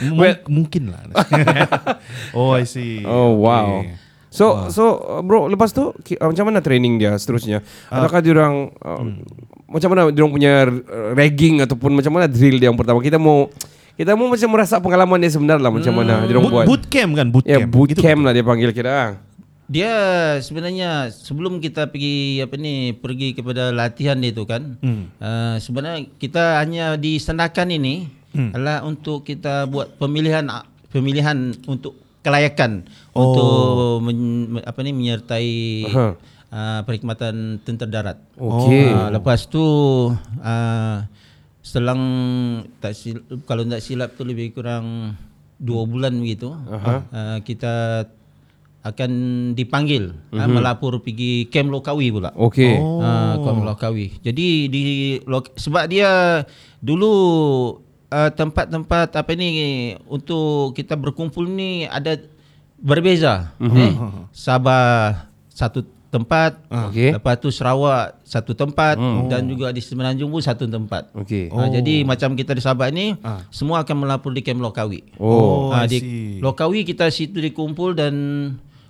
Mung- 0.07 0.43
mungkin 0.47 0.95
lah. 0.95 1.03
oh, 2.31 2.55
I 2.55 2.63
see. 2.63 3.03
Oh 3.03 3.35
wow. 3.37 3.83
Okay. 3.83 3.99
So 4.29 4.69
so 4.69 4.85
uh, 5.01 5.23
bro 5.25 5.49
lepas 5.49 5.73
tu 5.73 5.89
uh, 5.91 6.29
macam 6.29 6.45
mana 6.47 6.61
training 6.61 7.01
dia 7.01 7.17
seterusnya? 7.17 7.65
Adakah 7.89 8.21
dia 8.21 8.37
orang 8.37 8.71
uh, 8.77 9.03
macam 9.67 9.89
mana 9.91 10.13
dia 10.13 10.21
orang 10.21 10.35
punya 10.37 10.53
uh, 10.63 11.11
ragging 11.17 11.59
ataupun 11.59 11.91
macam 11.91 12.13
mana 12.13 12.29
drill 12.29 12.55
dia 12.55 12.69
yang 12.69 12.77
pertama? 12.77 13.01
Kita 13.01 13.17
mau 13.17 13.49
kita 13.99 14.15
mau 14.15 14.31
macam 14.31 14.49
merasa 14.49 14.79
pengalaman 14.79 15.19
dia 15.19 15.29
sebenarnya 15.29 15.59
lah 15.61 15.73
macam 15.75 15.91
mana 15.93 16.23
dia 16.23 16.33
orang 16.33 16.45
Boot, 16.45 16.55
buat. 16.55 16.67
boot 16.67 16.83
camp 16.87 17.13
kan, 17.13 17.27
boot 17.29 17.45
ya 17.45 17.59
camp. 17.59 17.69
boot 17.69 17.89
Gitu. 17.91 18.01
camp 18.01 18.21
lah 18.23 18.31
dia 18.31 18.45
panggil 18.47 18.71
kita. 18.71 19.19
Dia 19.69 19.93
sebenarnya 20.39 20.91
sebelum 21.11 21.59
kita 21.59 21.85
pergi 21.87 22.41
apa 22.41 22.57
ni 22.57 22.95
pergi 22.95 23.35
kepada 23.35 23.69
latihan 23.69 24.17
dia 24.17 24.33
tu 24.33 24.43
kan. 24.43 24.79
Hmm. 24.79 25.13
Uh, 25.19 25.59
sebenarnya 25.59 26.09
kita 26.15 26.57
hanya 26.57 26.95
di 26.95 27.19
Sendakan 27.19 27.69
ini 27.71 28.09
Hmm. 28.29 28.53
adalah 28.53 28.81
untuk 28.83 29.25
kita 29.25 29.65
buat 29.65 29.97
pemilihan 29.97 30.45
pemilihan 30.89 31.37
untuk 31.65 31.97
kelayakan 32.21 32.85
Oh. 33.11 33.25
untuk 33.25 33.49
men, 34.05 34.19
apa 34.63 34.79
ni 34.79 34.93
menyertai 34.93 35.51
Aha. 35.87 36.07
uh, 36.49 36.81
perkhidmatan 36.83 37.35
tentera 37.59 37.89
darat. 37.91 38.19
Okey. 38.37 38.85
Ah, 38.87 39.09
lepas 39.11 39.45
tu 39.45 39.65
uh, 40.39 40.97
selang 41.69 42.03
tak 42.81 42.97
sil, 42.97 43.21
kalau 43.45 43.61
tak 43.69 43.85
silap 43.85 44.17
tu 44.17 44.25
lebih 44.25 44.57
kurang 44.57 45.13
dua 45.61 45.85
bulan 45.85 46.17
begitu. 46.17 46.49
Uh, 46.49 47.45
kita 47.45 48.07
akan 48.89 49.11
dipanggil 49.53 50.17
mm-hmm. 50.17 50.39
uh, 50.41 50.49
melapor 50.49 50.97
pergi 51.05 51.45
kem 51.53 51.69
Lokawi 51.69 52.09
pula. 52.09 52.33
Okey. 52.33 52.81
Oh. 52.81 53.05
Uh, 53.05 53.35
kem 53.45 53.61
Lokawi. 53.61 54.17
Jadi 54.25 54.47
di 54.73 54.83
sebab 55.61 55.85
dia 55.93 56.41
dulu 56.81 57.13
uh, 58.09 58.31
tempat-tempat 58.33 59.13
apa 59.19 59.31
ni 59.37 59.93
untuk 60.09 60.73
kita 60.73 60.97
berkumpul 60.97 61.45
ni 61.45 61.85
ada 61.85 62.17
berbeza. 62.81 63.53
Mm-hmm. 63.61 63.77
Eh, 63.77 63.93
Sabah 64.33 65.27
satu 65.53 65.85
tempat, 66.09 66.57
Okey. 66.67 67.13
lepas 67.13 67.37
tu 67.37 67.49
Sarawak 67.49 68.17
satu 68.23 68.53
tempat 68.53 68.97
dan 69.29 69.45
juga 69.45 69.69
di 69.69 69.79
Semenanjung 69.79 70.29
pun 70.29 70.41
satu 70.41 70.65
tempat. 70.65 71.13
Okey. 71.13 71.53
Oh. 71.53 71.69
jadi 71.69 72.01
macam 72.03 72.33
kita 72.33 72.53
di 72.53 72.61
Sabah 72.61 72.89
ni 72.89 73.13
semua 73.49 73.85
akan 73.85 73.97
melapor 73.99 74.33
di 74.33 74.41
kem 74.41 74.57
Lokawi. 74.57 75.05
Oh. 75.17 75.69
Ah, 75.69 75.85
I 75.85 75.89
di. 75.89 75.99
Lokawi 76.39 76.83
kita 76.83 77.09
situ 77.09 77.39
dikumpul 77.39 77.93
dan 77.93 78.15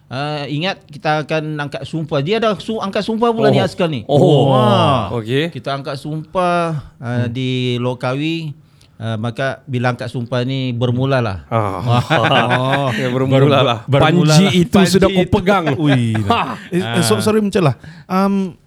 uh, 0.07 0.47
ingat 0.47 0.87
kita 0.87 1.27
akan 1.27 1.59
angkat 1.59 1.83
sumpah. 1.83 2.23
Dia 2.23 2.39
dah 2.39 2.55
su- 2.57 2.79
angkat 2.79 3.03
sumpah 3.03 3.31
pula 3.31 3.51
Oh. 3.51 3.53
ni 3.53 3.59
askar 3.59 3.91
ni. 3.91 4.07
Oh. 4.07 4.55
Ah. 4.55 5.11
Okey. 5.13 5.51
Kita 5.51 5.75
angkat 5.75 5.99
sumpah 5.99 6.95
uh, 6.97 7.27
di 7.27 7.77
Lokawi. 7.77 8.55
Uh, 8.99 9.15
maka 9.15 9.63
bila 9.63 9.95
angkat 9.95 10.11
sumpah 10.11 10.43
ni 10.43 10.75
bermulalah. 10.75 11.47
Ah. 11.47 11.79
oh, 12.83 12.89
ya 12.91 13.07
bermula 13.09 13.63
lah. 13.63 13.79
bermula 13.87 14.35
Panji 14.35 14.43
lah. 14.43 14.59
itu 14.59 14.75
Panji 14.75 14.91
sudah 14.91 15.07
kau 15.07 15.27
pegang. 15.33 15.65
Ui. 15.87 16.19
eh, 16.75 16.83
eh, 16.83 17.03
so, 17.07 17.23
sorry 17.23 17.39
mencelah. 17.39 17.79
Um, 18.05 18.59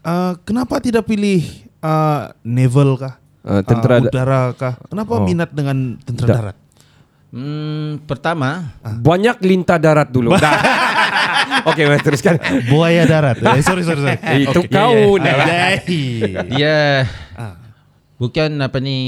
uh, 0.00 0.40
kenapa 0.40 0.80
tidak 0.80 1.04
pilih 1.04 1.44
uh, 1.78 2.32
naval 2.40 2.96
kah? 2.96 3.20
Uh, 3.40 3.60
tentera 3.60 4.00
uh, 4.00 4.04
udara 4.04 4.40
kah? 4.56 4.80
Kenapa 4.88 5.12
Oh. 5.12 5.28
minat 5.28 5.52
dengan 5.52 6.00
tentera 6.00 6.24
Da- 6.24 6.36
darat? 6.40 6.56
Hmm, 7.30 8.00
pertama, 8.08 8.72
Banyak 8.82 9.44
lintah 9.44 9.76
darat 9.76 10.08
dulu. 10.08 10.32
Dah. 10.40 10.56
Okey, 11.62 11.84
mari 11.84 12.00
teruskan. 12.00 12.40
Buaya 12.66 13.04
darat. 13.04 13.36
eh, 13.36 13.60
sorry, 13.60 13.84
sorry, 13.84 14.00
sorry. 14.00 14.18
Itu 14.48 14.64
Okay. 14.64 14.72
kau 14.72 15.20
dah. 15.20 15.44
ya. 15.44 15.76
dia 16.48 16.76
Ah. 17.36 17.59
Bukan 18.20 18.60
apa 18.60 18.78
ni 18.78 18.98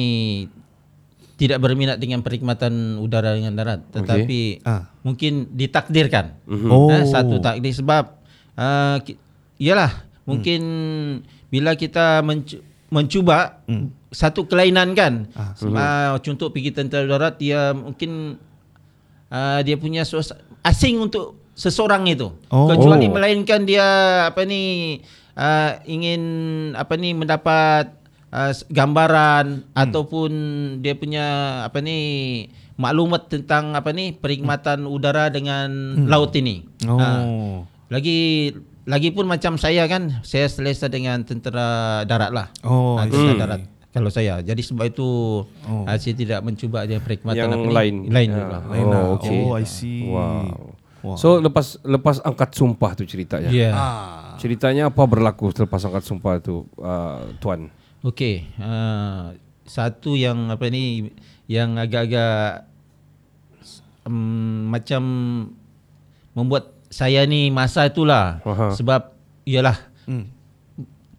tidak 1.36 1.58
berminat 1.58 1.98
dengan 1.98 2.22
perkhidmatan 2.22 2.96
udara 2.96 3.34
dengan 3.34 3.52
darat, 3.52 3.82
tetapi 3.90 4.62
Ah. 4.62 4.88
mungkin 5.02 5.50
ditakdirkan. 5.50 6.38
Oh. 6.70 6.86
Eh, 6.88 7.02
satu 7.04 7.36
takdir 7.38 7.72
sebab 7.72 8.14
uh, 8.54 8.96
ki- 9.02 9.18
iyalah 9.58 9.90
mungkin 10.22 10.62
bila 11.50 11.74
kita 11.74 12.22
mencu- 12.22 12.62
mencuba 12.88 13.58
satu 14.08 14.46
kelainan 14.46 14.94
kan. 14.94 15.26
Uh, 15.58 16.14
contoh 16.20 16.48
pergi 16.48 16.70
tentera 16.70 17.04
darat 17.04 17.36
dia 17.36 17.74
mungkin 17.74 18.38
uh, 19.28 19.60
dia 19.60 19.74
punya 19.74 20.06
asing 20.62 21.00
untuk 21.00 21.34
seseorang 21.52 22.06
itu. 22.06 22.30
Oh. 22.48 22.70
Kecuali 22.70 23.10
Oh. 23.10 23.12
melainkan 23.12 23.66
dia 23.66 23.82
apa 24.24 24.46
ni 24.46 24.96
uh, 25.34 25.80
ingin 25.84 26.22
apa 26.72 26.94
ni 26.94 27.18
mendapat 27.18 27.98
uh, 28.32 28.52
gambaran 28.66 29.68
ataupun 29.72 30.30
dia 30.80 30.96
punya 30.96 31.26
apa 31.62 31.78
ni 31.78 31.98
maklumat 32.74 33.28
tentang 33.28 33.76
apa 33.76 33.92
ni 33.92 34.16
perkhidmatan 34.16 34.88
udara 34.88 35.28
dengan 35.28 35.68
laut 36.10 36.32
ini. 36.34 36.64
Oh. 36.88 36.98
Ah. 36.98 37.22
lagi 37.92 38.50
lagi 38.82 39.14
pun 39.14 39.28
macam 39.28 39.54
saya 39.54 39.86
kan, 39.86 40.24
saya 40.26 40.48
selesa 40.50 40.90
dengan 40.90 41.22
tentera 41.22 42.02
darat 42.02 42.32
lah. 42.34 42.46
Oh, 42.66 42.98
I 42.98 43.06
tentera 43.06 43.30
see. 43.30 43.38
darat. 43.38 43.60
Kalau 43.92 44.08
saya, 44.08 44.40
jadi 44.40 44.56
sebab 44.58 44.88
itu 44.88 45.08
Oh. 45.68 45.84
saya 45.84 46.14
tidak 46.16 46.40
mencuba 46.40 46.88
dia 46.88 46.96
perkhidmatan 46.96 47.36
Yang 47.36 47.50
apa 47.52 47.68
ni. 47.68 47.74
lain. 47.76 47.94
lain 48.08 48.28
Ya. 48.32 48.36
juga. 48.40 48.58
Lain 48.72 48.86
lah. 48.88 49.02
Oh, 49.04 49.14
okey. 49.20 49.40
Oh, 49.44 49.52
I 49.52 49.64
see. 49.68 50.08
Wow. 50.08 50.48
Wow. 51.02 51.16
So 51.20 51.28
lepas 51.38 51.76
lepas 51.84 52.24
angkat 52.24 52.56
sumpah 52.56 52.96
tu 52.96 53.04
ceritanya. 53.04 53.52
Ya. 53.52 53.70
Ah. 53.70 54.34
Ceritanya 54.40 54.88
apa 54.88 55.02
berlaku 55.04 55.52
selepas 55.52 55.78
angkat 55.84 56.08
sumpah 56.08 56.40
tu 56.40 56.64
uh, 56.80 57.22
tuan? 57.38 57.68
Okey, 58.02 58.50
uh, 58.58 59.38
satu 59.62 60.18
yang 60.18 60.50
apa 60.50 60.66
ni 60.66 61.14
yang 61.46 61.78
agak-agak 61.78 62.66
um, 64.02 64.66
macam 64.66 65.02
membuat 66.34 66.74
saya 66.90 67.22
ni 67.30 67.54
masa 67.54 67.86
itulah 67.86 68.42
Aha. 68.42 68.74
sebab 68.74 69.14
iyalah 69.46 69.78
Hmm. 70.02 70.31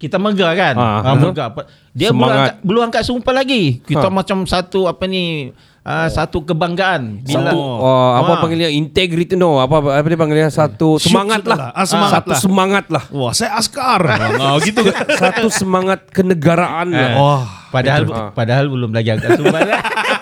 Kita 0.03 0.19
megah 0.19 0.51
kan 0.51 0.75
ah, 0.75 0.99
aha. 1.01 1.15
megah 1.15 1.47
Apa- 1.47 1.67
dia 1.95 2.11
belum 2.11 2.27
angkat, 2.27 2.55
belum 2.59 2.81
angkat 2.83 3.03
sumpah 3.05 3.33
lagi 3.33 3.79
kita 3.81 4.07
Ha. 4.07 4.11
macam 4.11 4.43
satu 4.43 4.83
apa 4.83 5.05
ni 5.05 5.53
uh, 5.81 6.07
satu 6.09 6.41
kebanggaan 6.41 7.23
Satu 7.23 7.55
uh, 7.55 8.11
apa 8.19 8.31
Ah. 8.33 8.39
panggilnya 8.41 8.67
integrity 8.67 9.35
no 9.35 9.57
apa 9.57 9.79
apa 9.79 10.03
dia 10.03 10.17
panggilnya 10.17 10.49
satu 10.49 10.97
Shoot 10.97 11.07
semangat 11.07 11.45
lah. 11.45 11.55
lah. 11.55 11.69
Ah, 11.71 11.85
semangat 11.85 12.13
satu 12.17 12.29
lah. 12.29 12.39
semangat 12.39 12.85
lah. 12.89 13.03
Wah, 13.09 13.31
saya 13.31 13.55
askar. 13.55 14.01
oh, 14.41 14.57
gitu. 14.65 14.81
satu 15.13 15.47
semangat 15.47 16.09
kenegaraan 16.09 16.89
lah. 16.89 17.11
Wah, 17.13 17.43
padahal 17.69 18.03
Ah. 18.09 18.29
padahal 18.31 18.67
belum 18.67 18.91
lagi 18.91 19.13
angkat 19.13 19.37
sumpah 19.37 19.59
oh, 19.61 19.79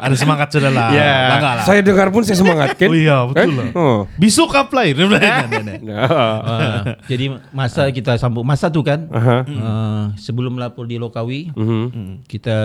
ada 0.00 0.14
semangat 0.14 0.48
sudah 0.50 0.70
lah. 0.70 0.88
Ya. 0.90 1.12
Bangga 1.32 1.50
lah. 1.56 1.64
Saya 1.64 1.80
dengar 1.80 2.08
pun 2.08 2.22
saya 2.22 2.36
semangat 2.36 2.74
kan? 2.74 2.88
Oh 2.92 2.96
iya, 2.96 3.18
betul 3.24 3.52
lah. 3.52 3.68
Oh. 3.72 3.98
Besok 4.16 4.52
apply. 4.52 4.94
Nah, 4.96 5.08
nah, 5.08 5.60
nah. 5.76 6.00
Ah, 6.06 6.78
jadi 7.04 7.24
masa 7.50 7.88
kita 7.88 8.14
sambut 8.16 8.42
masa 8.42 8.68
tu 8.68 8.80
kan 8.80 9.06
Aha. 9.08 9.36
uh, 9.42 10.02
sebelum 10.16 10.56
lapor 10.56 10.84
di 10.84 10.96
Lokawi 10.96 11.50
Mhm. 11.52 12.24
kita 12.24 12.56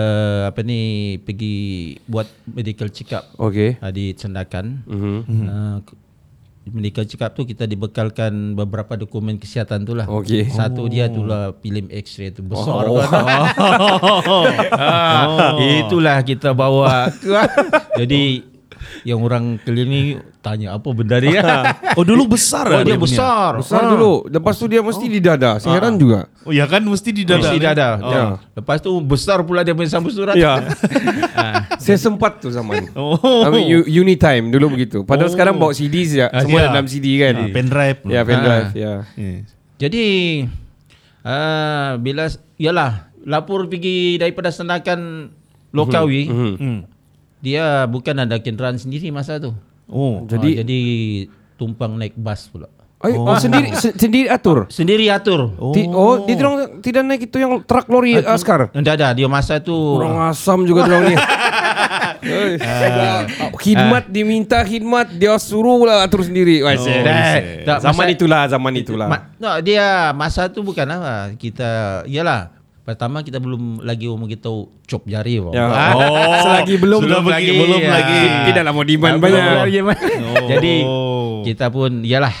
apa 0.46 0.60
ni 0.60 0.80
pergi 1.18 1.56
buat 2.04 2.24
medical 2.46 2.88
check 2.88 3.12
up 3.12 3.24
Okey. 3.36 3.78
uh, 3.78 3.90
di 3.90 4.12
Cendakan. 4.12 4.82
Mhm. 4.84 5.16
Uh, 5.42 5.76
check 7.04 7.22
up 7.22 7.34
tu 7.34 7.42
kita 7.42 7.66
dibekalkan 7.66 8.54
beberapa 8.54 8.94
dokumen 8.94 9.34
kesihatan 9.36 9.82
tu 9.82 9.98
lah. 9.98 10.06
Okey. 10.06 10.46
Satu 10.46 10.86
dia 10.86 11.10
tu 11.10 11.26
lah 11.26 11.56
film 11.58 11.90
X-ray 11.90 12.30
tu 12.30 12.46
besar 12.46 12.86
Oh. 12.86 13.02
kan. 13.02 13.24
Ah, 14.70 15.58
Itulah 15.82 16.22
kita 16.22 16.54
bawa. 16.54 17.10
Jadi 18.00 18.51
yang 19.02 19.18
orang 19.18 19.58
keliling 19.58 20.22
tanya 20.38 20.74
apa 20.74 20.88
benda 20.90 21.18
dia. 21.18 21.42
Oh, 21.98 22.02
dulu 22.02 22.24
besar 22.30 22.64
Oh 22.64 22.72
lah 22.72 22.80
dia 22.82 22.94
punya. 22.94 23.04
besar. 23.04 23.50
Besar 23.58 23.82
Ah. 23.82 23.90
dulu. 23.90 24.12
Lepas 24.26 24.56
tu 24.56 24.64
dia 24.64 24.80
mesti 24.80 25.04
di 25.06 25.18
dada. 25.18 25.58
Saya 25.58 25.76
heran 25.76 25.94
juga. 25.94 26.24
Oh, 26.40 26.48
ya 26.48 26.64
kan 26.64 26.80
mesti 26.80 27.10
di 27.10 27.22
dada. 27.22 27.44
Mesti 27.44 27.54
ni. 27.54 27.62
dada. 27.62 27.88
Oh. 27.98 28.08
Ya. 28.08 28.24
Lepas 28.54 28.78
tu 28.78 28.90
besar 28.98 29.42
pula 29.42 29.60
dia 29.60 29.72
punya 29.72 29.90
sambut 29.90 30.10
surat. 30.10 30.32
Ya. 30.32 30.72
Saya 31.76 31.98
sempat 31.98 32.38
tu 32.38 32.48
zaman. 32.48 32.88
Oh. 32.94 33.18
I 33.20 33.48
mean, 33.50 33.66
uni 33.84 34.14
time 34.14 34.48
dulu 34.48 34.72
begitu. 34.72 35.02
Padahal 35.02 35.28
Oh. 35.28 35.34
sekarang 35.34 35.54
bawa 35.56 35.72
CD 35.72 36.02
saja. 36.02 36.32
Semua 36.38 36.60
ya. 36.60 36.68
dalam 36.70 36.86
CD 36.86 37.18
kan. 37.18 37.34
Ah, 37.36 37.48
pendrive. 37.50 37.98
Ya, 38.04 38.20
pendrive. 38.22 38.70
Ya. 38.72 38.94
Yes. 39.14 39.52
Jadi 39.76 40.04
uh, 41.20 41.90
bila 41.98 42.30
yalah 42.56 42.92
lapor 43.20 43.66
pergi 43.66 44.16
daripada 44.16 44.48
senakan 44.48 45.30
Lokawi, 45.70 46.28
Mhm. 46.28 46.52
Hmm. 46.54 46.78
Dia 47.42 47.84
bukan 47.84 48.16
ada 48.16 48.38
kenderaan 48.38 48.78
sendiri 48.78 49.10
masa 49.10 49.36
tu. 49.36 49.50
Oh, 49.84 50.22
Jadi 50.24 50.54
Jadi- 50.54 50.56
jadi 50.56 50.78
tumpang 51.56 51.92
naik 51.92 52.14
bas 52.14 52.46
pula. 52.46 52.70
Ay, 53.02 53.18
oh. 53.18 53.34
sendiri 53.34 53.74
se- 53.74 53.90
sendiri 53.92 54.30
atur. 54.30 54.70
Sendiri 54.70 55.10
atur. 55.10 55.50
Oh. 55.58 55.74
Ti- 55.74 55.90
Oh, 55.90 56.22
dia 56.22 56.38
tidak 56.38 56.52
tidak 56.80 57.02
naik 57.02 57.22
itu 57.26 57.36
yang 57.36 57.58
truk 57.60 57.90
lori 57.90 58.14
askar. 58.16 58.70
Tidak 58.70 58.94
ada 58.94 59.10
dia 59.10 59.26
masa 59.26 59.58
tu 59.58 59.74
Orang 59.74 60.22
asam 60.24 60.62
juga 60.62 60.86
dia 60.86 60.98
ni. 61.02 61.14
Eh, 62.22 63.26
khidmat 63.58 64.06
diminta 64.06 64.62
khidmat 64.62 65.10
dia 65.10 65.34
suruh 65.36 65.82
lah 65.82 66.06
atur 66.06 66.22
sendiri. 66.22 66.62
Wah, 66.62 66.78
saya- 66.78 67.02
Eh, 67.02 67.66
tak, 67.66 67.82
zaman 67.82 67.98
masa- 67.98 68.14
itulah, 68.14 68.42
zaman 68.46 68.72
itulah. 68.76 69.08
Ma, 69.10 69.18
no, 69.34 69.58
dia 69.58 69.86
masa 70.12 70.46
tu 70.46 70.62
bukan 70.62 70.86
apa 70.86 71.34
kita 71.34 71.70
iyalah 72.06 72.54
pertama 72.82 73.22
kita 73.22 73.38
belum 73.38 73.80
lagi 73.80 74.06
umur 74.06 74.26
kita 74.26 74.50
cop 74.84 75.02
jari. 75.04 75.38
Ya. 75.38 75.64
Ah, 75.64 75.94
Oh, 75.94 76.34
selagi 76.42 76.76
belum 76.76 77.00
sudah 77.00 77.18
belum 77.18 77.26
lagi, 77.26 77.46
lagi, 77.48 77.60
belum 77.60 77.80
ya. 77.80 77.90
lagi. 77.90 78.20
Tidaklah 78.50 78.72
mau 78.72 78.84
demand 78.84 79.14
Belum 79.14 79.24
banyak. 79.24 79.56
lagi, 79.62 79.78
Mat. 79.80 79.98
Oh. 80.02 80.46
Jadi 80.46 80.74
kita 81.44 81.66
pun 81.68 81.90
iyalah 82.02 82.34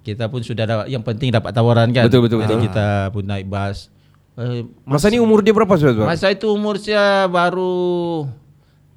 kita 0.00 0.24
pun 0.26 0.40
sudah 0.40 0.64
dapat 0.64 0.86
yang 0.88 1.02
penting 1.02 1.28
dapat 1.28 1.50
tawaran 1.50 1.90
kan. 1.90 2.06
Betul, 2.06 2.24
betul, 2.24 2.40
Jadi 2.40 2.54
betul. 2.54 2.64
kita 2.66 2.86
pun 3.10 3.22
naik 3.22 3.46
bas. 3.46 3.90
Eh, 4.34 4.62
Masa 4.82 5.10
ni 5.10 5.18
umur 5.18 5.42
dia 5.42 5.50
berapa 5.50 5.74
sudah? 5.74 6.06
Masa 6.06 6.30
itu 6.30 6.46
umur 6.46 6.78
saya 6.78 7.26
baru 7.26 8.22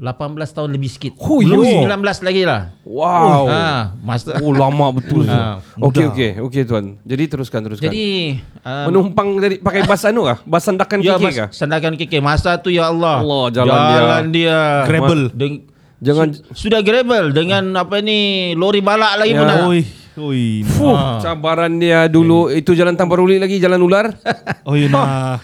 18 0.02 0.18
tahun 0.50 0.70
lebih 0.74 0.90
sikit. 0.90 1.14
Oh, 1.16 1.38
Belum 1.38 1.62
yo. 1.62 1.86
19 1.86 2.26
lagi 2.26 2.42
lah. 2.42 2.74
Wow. 2.82 3.46
Ha, 3.46 3.94
masa 4.02 4.42
Oh 4.42 4.50
lama 4.50 4.90
betul. 4.92 5.30
Ah, 5.30 5.62
Okey 5.78 6.10
okey 6.10 6.30
okey 6.42 6.62
tuan. 6.66 6.98
Jadi 7.02 7.30
teruskan 7.30 7.62
teruskan. 7.62 7.86
Jadi 7.86 8.34
uh, 8.60 8.90
menumpang 8.90 9.38
dari 9.38 9.62
pakai 9.62 9.86
bas 9.86 10.02
anu 10.02 10.26
kah? 10.26 10.42
Bas 10.42 10.66
sandakan 10.66 11.00
Ya 11.00 11.16
kiki 11.16 11.24
mas, 11.24 11.36
kah? 11.38 11.50
sandakan 11.54 11.94
keke 11.96 12.18
Masa 12.18 12.58
tu 12.58 12.68
ya 12.68 12.90
Allah 12.90 13.22
Allah, 13.22 13.44
jalan 13.54 13.78
jalan 13.94 14.24
dia, 14.32 14.58
Gravel. 14.84 15.22
Deng- 15.32 15.70
Jangan 16.02 16.34
Sudah 16.50 16.82
gravel 16.82 17.30
Dengan 17.30 17.78
apa 17.78 18.02
ni 18.02 18.18
Lori 18.58 18.82
balak 18.82 19.22
lagi 19.22 19.32
Ya. 19.32 19.38
pun 19.38 19.46
dah. 19.46 19.58
Oi, 19.70 19.82
oi. 20.18 20.44
Fuh, 20.66 20.98
Ah. 20.98 21.22
cabaran 21.22 21.78
dia 21.78 22.10
dulu 22.10 22.50
itu 22.50 22.74
jalan 22.74 22.98
tanpa 22.98 23.22
ruli 23.22 23.38
lagi 23.38 23.62
jalan 23.62 23.78
ular. 23.78 24.10
Oh, 24.66 24.74
iya 24.74 24.90
nah. 24.90 25.38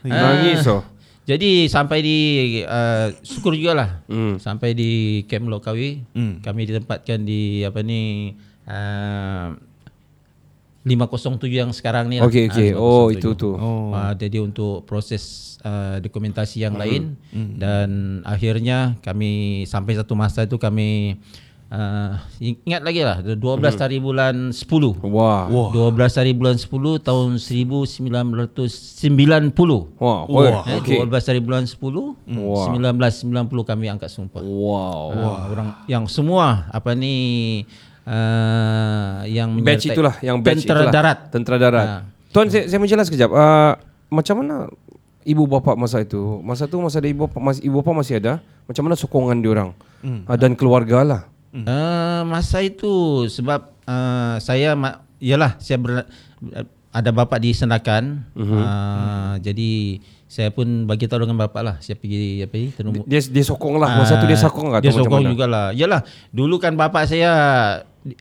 Nangis 0.00 0.62
oh. 0.64 0.86
Jadi 1.28 1.68
sampai 1.68 2.00
di 2.00 2.18
uh, 2.64 3.12
Syukur 3.20 3.52
juga 3.52 3.76
lah 3.76 3.90
Hmm. 4.08 4.40
Sampai 4.40 4.72
di 4.72 4.90
Camp 5.28 5.44
Lokawi 5.46 6.00
Hmm. 6.10 6.40
Kami 6.40 6.64
ditempatkan 6.64 7.20
di 7.20 7.60
Apa 7.62 7.84
ni 7.84 8.32
uh, 8.64 9.52
507 10.82 11.52
yang 11.52 11.68
sekarang 11.68 12.08
ni 12.08 12.16
lah. 12.16 12.24
Okey, 12.24 12.48
okey. 12.48 12.68
Ah, 12.72 12.80
Oh, 12.80 13.12
507. 13.12 13.12
itu 13.12 13.28
tu. 13.36 13.50
Oh. 13.52 13.92
Uh, 13.92 14.16
jadi 14.16 14.40
untuk 14.40 14.88
proses 14.88 15.22
uh, 15.60 16.00
dokumentasi 16.00 16.64
yang 16.64 16.80
lain 16.80 17.12
dan 17.60 17.88
akhirnya 18.24 18.96
kami 18.98 19.64
sampai 19.64 20.00
satu 20.00 20.16
masa 20.16 20.48
itu 20.48 20.56
kami 20.56 21.20
uh, 21.72 22.12
ingat 22.40 22.82
lagi 22.84 23.00
lah 23.04 23.20
12 23.22 23.36
hari 23.76 24.00
bulan 24.00 24.52
10. 24.52 24.64
Wah. 25.04 25.48
Wah. 25.48 25.70
12 25.72 26.20
hari 26.20 26.32
bulan 26.32 26.56
10 26.56 27.04
tahun 27.04 27.36
1990. 27.36 30.00
Wah. 30.00 30.24
Wah. 30.28 30.64
Eh, 30.64 30.80
Okey. 30.80 30.98
12 31.04 31.30
hari 31.30 31.40
bulan 31.40 31.64
10 31.68 31.76
Wah. 31.80 32.66
1990 32.72 33.68
kami 33.68 33.88
angkat 33.92 34.10
sumpah. 34.12 34.40
Wow. 34.40 35.12
Uh, 35.12 35.36
orang 35.52 35.68
yang 35.86 36.08
semua 36.08 36.64
apa 36.72 36.94
ni 36.96 37.64
uh, 38.08 39.24
yang 39.28 39.60
Batch 39.60 39.92
itulah 39.92 40.16
yang 40.24 40.40
batch 40.40 40.64
tentera 40.64 40.88
itulah. 40.88 40.92
darat. 40.92 41.18
Tentera 41.30 41.58
darat. 41.60 41.86
Ah. 41.86 42.02
Tuan 42.32 42.48
saya, 42.52 42.68
saya 42.68 42.80
menjelas 42.80 43.08
sekejap. 43.08 43.30
Uh, 43.32 43.72
macam 44.08 44.40
mana 44.40 44.68
ibu 45.24 45.44
bapa 45.44 45.76
masa 45.76 46.00
itu? 46.00 46.40
Masa 46.44 46.68
tu 46.68 46.80
masa 46.80 47.00
ada 47.00 47.08
ibu 47.08 47.28
bapa 47.28 47.40
masih 47.40 47.62
ibu 47.64 47.80
bapa 47.80 47.92
masih 47.96 48.16
ada. 48.20 48.40
Macam 48.68 48.84
mana 48.84 48.96
sokongan 49.00 49.40
diorang? 49.40 49.72
Hmm. 50.04 50.28
Uh, 50.28 50.36
dan 50.36 50.52
keluarga 50.52 51.00
lah. 51.04 51.22
Uh, 51.48 52.28
masa 52.28 52.60
itu 52.60 53.24
sebab 53.32 53.72
uh, 53.88 54.36
saya 54.36 54.76
yalah 55.16 55.56
saya 55.56 55.80
ber, 55.80 56.04
ada 56.92 57.10
bapak 57.12 57.40
di 57.40 57.56
Senakan. 57.56 58.28
Uh-huh. 58.36 58.60
Uh, 58.60 59.34
jadi 59.40 60.02
saya 60.28 60.52
pun 60.52 60.84
bagi 60.84 61.08
tahu 61.08 61.24
dengan 61.24 61.40
bapak 61.40 61.62
lah 61.64 61.76
saya 61.80 61.96
pergi 61.96 62.44
apa 62.44 62.52
ni 62.52 62.68
terumbu. 62.68 63.02
Dia 63.08 63.24
dia 63.24 63.44
sokong 63.44 63.80
lah. 63.80 63.96
Masa 63.96 64.20
tu 64.20 64.28
dia 64.28 64.36
sokong 64.36 64.76
Ah, 64.76 64.80
atau 64.80 64.84
Dia 64.84 64.92
sokong 64.92 65.24
mana? 65.24 65.30
jugalah. 65.32 65.66
Yalah, 65.72 66.00
dulu 66.28 66.60
kan 66.60 66.76
bapak 66.76 67.08
saya 67.08 67.32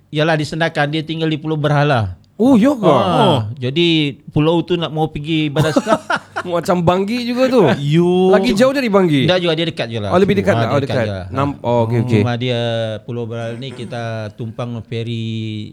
yalah 0.08 0.36
di 0.40 0.46
Senakan 0.48 0.88
dia 0.88 1.04
tinggal 1.04 1.28
di 1.28 1.36
Pulau 1.36 1.60
Berhala. 1.60 2.16
Oh, 2.38 2.54
ya 2.54 2.70
ke? 2.70 2.86
Oh. 2.86 3.50
Jadi 3.58 4.22
pulau 4.30 4.62
tu 4.62 4.78
nak 4.78 4.94
mau 4.94 5.10
pergi 5.10 5.50
ibadah 5.50 5.74
sekarang. 5.74 6.06
Macam 6.50 6.78
Banggi 6.80 7.24
juga 7.24 7.44
tu. 7.48 7.62
You 7.78 8.30
Lagi 8.30 8.52
jauh 8.52 8.72
dari 8.72 8.88
Banggi. 8.88 9.24
Dah 9.24 9.36
juga 9.36 9.54
dia 9.54 9.66
dekat 9.66 9.88
je 9.88 10.00
lah. 10.00 10.10
Oh, 10.10 10.18
lebih 10.18 10.36
dekat 10.36 10.52
Ah, 10.52 10.60
lah. 10.60 10.68
Oh, 10.70 10.80
dekat. 10.80 11.04
je. 11.04 11.20
Nam- 11.30 11.60
oh, 11.60 11.84
okey, 11.84 11.98
okey. 12.02 12.22
Cuma 12.22 12.34
dia 12.36 12.60
Pulau 13.02 13.24
Berhala 13.24 13.54
ni 13.54 13.70
kita 13.70 14.04
tumpang 14.34 14.80
feri 14.82 15.72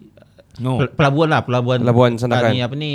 No. 0.54 0.78
Pel- 0.78 0.90
pelabuhan 0.92 1.28
lah, 1.28 1.42
pelabuhan. 1.42 1.78
Pelabuhan 1.80 2.14
Senakan. 2.14 2.46
Ah, 2.46 2.52
Ni 2.52 2.60
apa 2.60 2.74
ni 2.74 2.92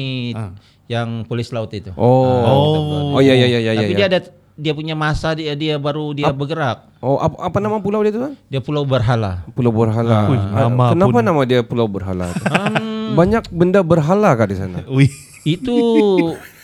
yang 0.86 1.24
polis 1.24 1.52
laut 1.52 1.68
itu. 1.70 1.92
Oh. 1.94 2.24
Oh. 2.40 3.16
Oh, 3.16 3.22
ya 3.22 3.34
ya 3.34 3.46
ya 3.46 3.60
ya 3.60 3.72
Tapi 3.76 3.94
ya. 3.94 3.98
dia 3.98 4.08
ada 4.08 4.20
dia 4.56 4.72
punya 4.72 4.92
masa 4.92 5.32
dia 5.32 5.54
dia 5.54 5.76
baru 5.76 6.12
dia 6.12 6.32
bergerak. 6.32 6.88
Oh, 7.00 7.16
apa, 7.16 7.36
apa 7.42 7.58
nama 7.60 7.78
pulau 7.78 8.00
dia 8.00 8.12
tu? 8.12 8.20
kan? 8.22 8.36
Dia 8.48 8.60
Pulau 8.60 8.84
Berhala. 8.84 9.44
Pulau 9.52 9.72
Berhala. 9.72 10.28
Ui, 10.28 10.36
Ah, 10.36 10.68
nama 10.68 10.92
Kenapa 10.92 11.12
pun- 11.14 11.24
nama 11.26 11.42
dia 11.44 11.60
Pulau 11.62 11.88
Berhala? 11.88 12.28
tu? 12.30 12.44
Banyak 13.20 13.48
benda 13.50 13.80
berhala 13.82 14.36
kah 14.36 14.44
di 14.46 14.56
sana? 14.56 14.84
Ui. 14.86 15.08
Itu 15.44 15.76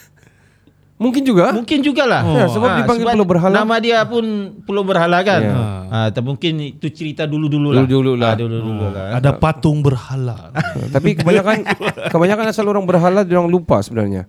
Mungkin 0.95 1.27
juga. 1.27 1.51
mungkin 1.51 1.83
jugalah. 1.83 2.23
Ya, 2.23 2.47
sebab 2.47 2.79
dipanggil 2.79 3.03
Pulau 3.11 3.27
Berhala. 3.27 3.51
Nama 3.51 3.75
dia 3.83 3.99
pun 4.07 4.23
Pulau 4.63 4.87
Berhala 4.87 5.19
kan. 5.27 5.41
Ya. 5.43 5.55
Ah, 5.91 6.07
tapi 6.07 6.31
mungkin 6.31 6.55
itu 6.71 6.87
cerita 6.87 7.27
dulu-dulu 7.27 7.75
lah. 7.75 7.83
Dulu-dulu 7.83 8.11
lah. 8.15 8.31
Ah, 8.31 8.35
dulu-dulu 8.39 8.85
lah. 8.95 9.05
Ada 9.19 9.35
patung 9.35 9.83
berhala. 9.83 10.55
Tapi 10.95 11.19
kebanyakan 11.19 11.67
kebanyakan 12.07 12.45
asal 12.47 12.63
orang 12.71 12.87
berhala 12.87 13.27
dia 13.27 13.35
orang 13.35 13.51
lupa 13.51 13.83
sebenarnya. 13.83 14.23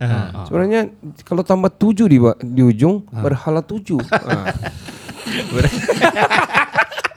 Sebenarnya 0.51 0.91
kalau 1.23 1.47
tambah 1.47 1.71
tujuh 1.71 2.11
di 2.11 2.19
di 2.43 2.63
ujung 2.67 3.07
berhala 3.15 3.63
tujuh. 3.63 4.03
Ah. 4.11 4.51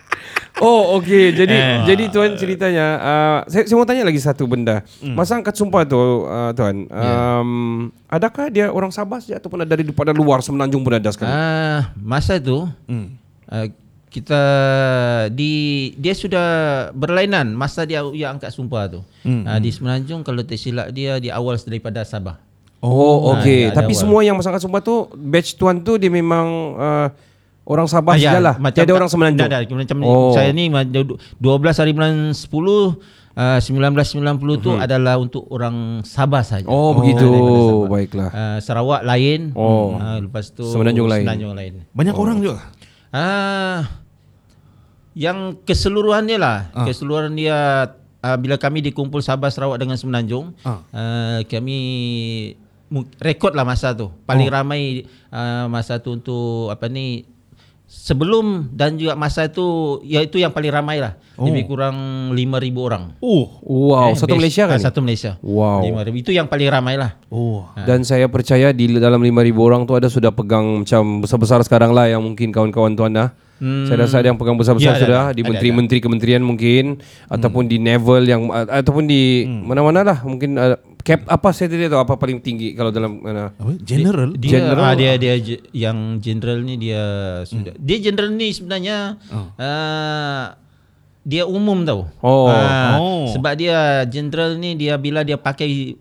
Oh 0.59 0.99
okey. 0.99 1.31
Jadi 1.33 1.55
jadi 1.87 2.03
tuan 2.11 2.35
ceritanya 2.35 2.87
uh, 2.99 3.39
saya, 3.47 3.63
saya 3.63 3.75
mau 3.79 3.87
tanya 3.87 4.03
lagi 4.03 4.19
satu 4.19 4.43
benda. 4.45 4.83
Masa 5.01 5.39
angkat 5.39 5.55
sumpah 5.55 5.87
tu 5.87 5.95
uh, 5.97 6.51
tuan 6.51 6.85
um, 6.91 7.49
adakah 8.11 8.51
dia 8.51 8.67
orang 8.67 8.91
Sabah 8.91 9.23
saja 9.23 9.39
ataupun 9.39 9.63
ada 9.63 9.73
daripada 9.79 10.11
luar 10.11 10.43
semenanjung 10.43 10.83
pun 10.83 10.93
ada 10.99 11.09
sekali? 11.15 11.31
Ah, 11.31 11.95
masa 11.95 12.35
itu 12.35 12.67
ah, 13.47 13.67
kita 14.09 14.41
di 15.31 15.53
dia 15.95 16.17
sudah 16.17 16.47
berlainan 16.91 17.53
masa 17.53 17.85
dia 17.85 18.03
dia 18.11 18.27
angkat 18.33 18.51
sumpah 18.51 18.89
tu. 18.91 18.99
Ah, 19.47 19.61
di 19.63 19.71
Semenanjung 19.71 20.27
kalau 20.27 20.43
tak 20.43 20.59
silap 20.59 20.91
dia 20.91 21.21
di 21.23 21.31
awal 21.31 21.55
daripada 21.61 22.03
Sabah. 22.03 22.35
Oh 22.83 23.35
okey. 23.35 23.71
ada 23.71 23.83
tapi 23.83 23.95
awal. 23.95 24.01
semua 24.01 24.19
yang 24.23 24.35
masa 24.35 24.51
angkat 24.51 24.63
sumpah 24.63 24.81
tu 24.83 25.07
batch 25.15 25.55
tuan 25.55 25.79
tu 25.83 25.95
dia 25.95 26.11
memang 26.11 26.47
uh, 26.79 27.07
orang 27.69 27.85
Sabah 27.85 28.13
Ah, 28.13 28.17
ya, 28.17 28.33
sajalah 28.33 28.55
macam 28.57 28.75
tiada 28.75 28.91
orang 28.91 29.07
semenanjung 29.07 29.45
Dah, 29.45 29.61
dah, 29.61 29.77
macam 29.77 29.97
Oh. 30.01 30.33
saya 30.33 30.49
ni 30.49 30.67
ma- 30.67 30.81
du- 30.83 31.15
12 31.37 31.77
hari 31.77 31.93
bulan 31.93 32.33
10 32.33 32.97
uh, 33.37 33.59
1990 33.61 34.57
tu 34.57 34.73
adalah 34.73 35.15
untuk 35.15 35.45
orang 35.47 36.01
Sabah 36.01 36.41
saja. 36.41 36.65
Mhm. 36.65 36.73
Oh, 36.73 36.91
begitu. 36.91 37.23
Sabah. 37.23 37.87
Baiklah. 37.87 38.29
Uh, 38.29 38.57
Sarawak 38.59 39.01
lain. 39.03 39.53
Oh. 39.53 39.93
Uh, 39.93 40.25
lepas 40.25 40.49
tu 40.49 40.65
Semenanjung 40.65 41.05
lain. 41.05 41.23
Semenanjung 41.23 41.53
lain. 41.53 41.73
Banyak 41.91 42.15
orang 42.15 42.37
juga. 42.39 42.57
Ah, 43.09 43.85
yang 45.13 45.57
keseluruhan 45.59 46.25
dia 46.25 46.37
lah, 46.37 46.57
Ah. 46.71 46.85
keseluruhan 46.85 47.33
dia 47.33 47.57
uh, 48.19 48.37
bila 48.37 48.55
kami 48.55 48.81
dikumpul 48.81 49.19
Sabah 49.19 49.49
Sarawak 49.49 49.77
dengan 49.77 49.95
Semenanjung, 49.95 50.57
Ah. 50.61 50.81
uh, 50.89 51.39
kami 51.45 51.77
rekod 53.19 53.53
lah 53.53 53.61
masa 53.61 53.93
tu. 53.93 54.09
Paling 54.23 54.49
Oh. 54.49 54.53
ramai 54.53 54.81
uh, 55.29 55.65
masa 55.67 55.97
tu 55.97 56.11
untuk 56.11 56.69
apa 56.69 56.87
ni 56.87 57.25
sebelum 57.89 58.69
dan 58.69 59.01
juga 59.01 59.17
masa 59.17 59.49
tu 59.49 59.97
iaitu 60.05 60.37
yang 60.37 60.53
paling 60.53 60.69
ramai 60.69 61.01
lah. 61.01 61.17
Oh. 61.41 61.49
Lebih 61.49 61.65
kurang 61.65 61.97
5000 62.37 62.77
orang. 62.77 63.03
Oh. 63.17 63.49
wow 63.65 64.13
Eh, 64.13 64.15
satu 64.15 64.37
best- 64.37 64.39
Malaysia 64.39 64.63
kan 64.69 64.77
ah, 64.77 64.85
Satu 64.85 64.99
Malaysia. 65.01 65.31
Wow. 65.41 65.81
5000 65.81 66.21
itu 66.21 66.31
yang 66.31 66.45
paling 66.45 66.69
ramai 66.69 67.01
lah. 67.01 67.17
Oh. 67.33 67.65
Dan 67.81 68.05
saya 68.05 68.29
percaya 68.29 68.69
di 68.69 68.85
dalam 68.93 69.17
5,000 69.17 69.33
orang 69.57 69.89
tu 69.89 69.97
ada 69.97 70.05
sudah 70.05 70.29
pegang 70.29 70.85
macam 70.85 71.25
besar-besar 71.25 71.65
sekarang 71.65 71.91
lah 71.91 72.05
yang 72.05 72.21
mungkin 72.21 72.53
kawan-kawan 72.53 72.93
tuan 72.93 73.11
dah. 73.11 73.33
Hmm. 73.59 73.83
Saya 73.83 73.97
rasa 74.01 74.15
ada 74.17 74.27
yang 74.27 74.39
pegang 74.39 74.55
besar-besar 74.55 74.87
Ya, 74.89 74.95
ada, 74.95 75.03
sudah 75.03 75.23
ada, 75.25 75.35
di 75.35 75.43
menteri-menteri 75.43 75.99
kementerian 75.99 76.39
mungkin 76.39 76.97
ataupun 77.27 77.67
di 77.67 77.75
naval 77.75 78.23
yang 78.23 78.47
ataupun 78.49 79.03
di 79.03 79.43
mana-mana 79.45 80.01
lah 80.01 80.17
mungkin 80.21 80.55
uh, 80.55 80.79
cap 80.99 81.27
apa 81.27 81.51
saya 81.51 81.67
tidak 81.67 81.91
tahu 81.91 82.01
apa 82.01 82.15
paling 82.15 82.39
tinggi 82.39 82.71
kalau 82.71 82.87
dalam 82.87 83.19
mana. 83.19 83.51
Apa? 83.53 83.75
General. 83.77 84.31
Dia 84.33 84.51
General. 84.53 84.79
ah, 84.81 84.93
dia 84.93 85.11
dia 85.15 85.35
je- 85.35 85.63
yang 85.71 85.97
general 86.17 86.59
ni 86.59 86.75
dia 86.77 87.03
sudah. 87.43 87.75
Dia 87.75 87.97
general 87.99 88.31
ni 88.31 88.47
sebenarnya 88.49 89.19
ah, 89.55 90.55
dia 91.21 91.43
umum 91.43 91.83
tau. 91.83 92.07
Oh. 92.19 92.47
Ah, 92.47 92.95
Oh. 92.95 93.27
Sebab 93.29 93.53
dia 93.53 93.75
general 94.05 94.55
ni 94.55 94.73
dia 94.73 94.95
bila 94.95 95.21
dia 95.21 95.35
pakai 95.35 95.99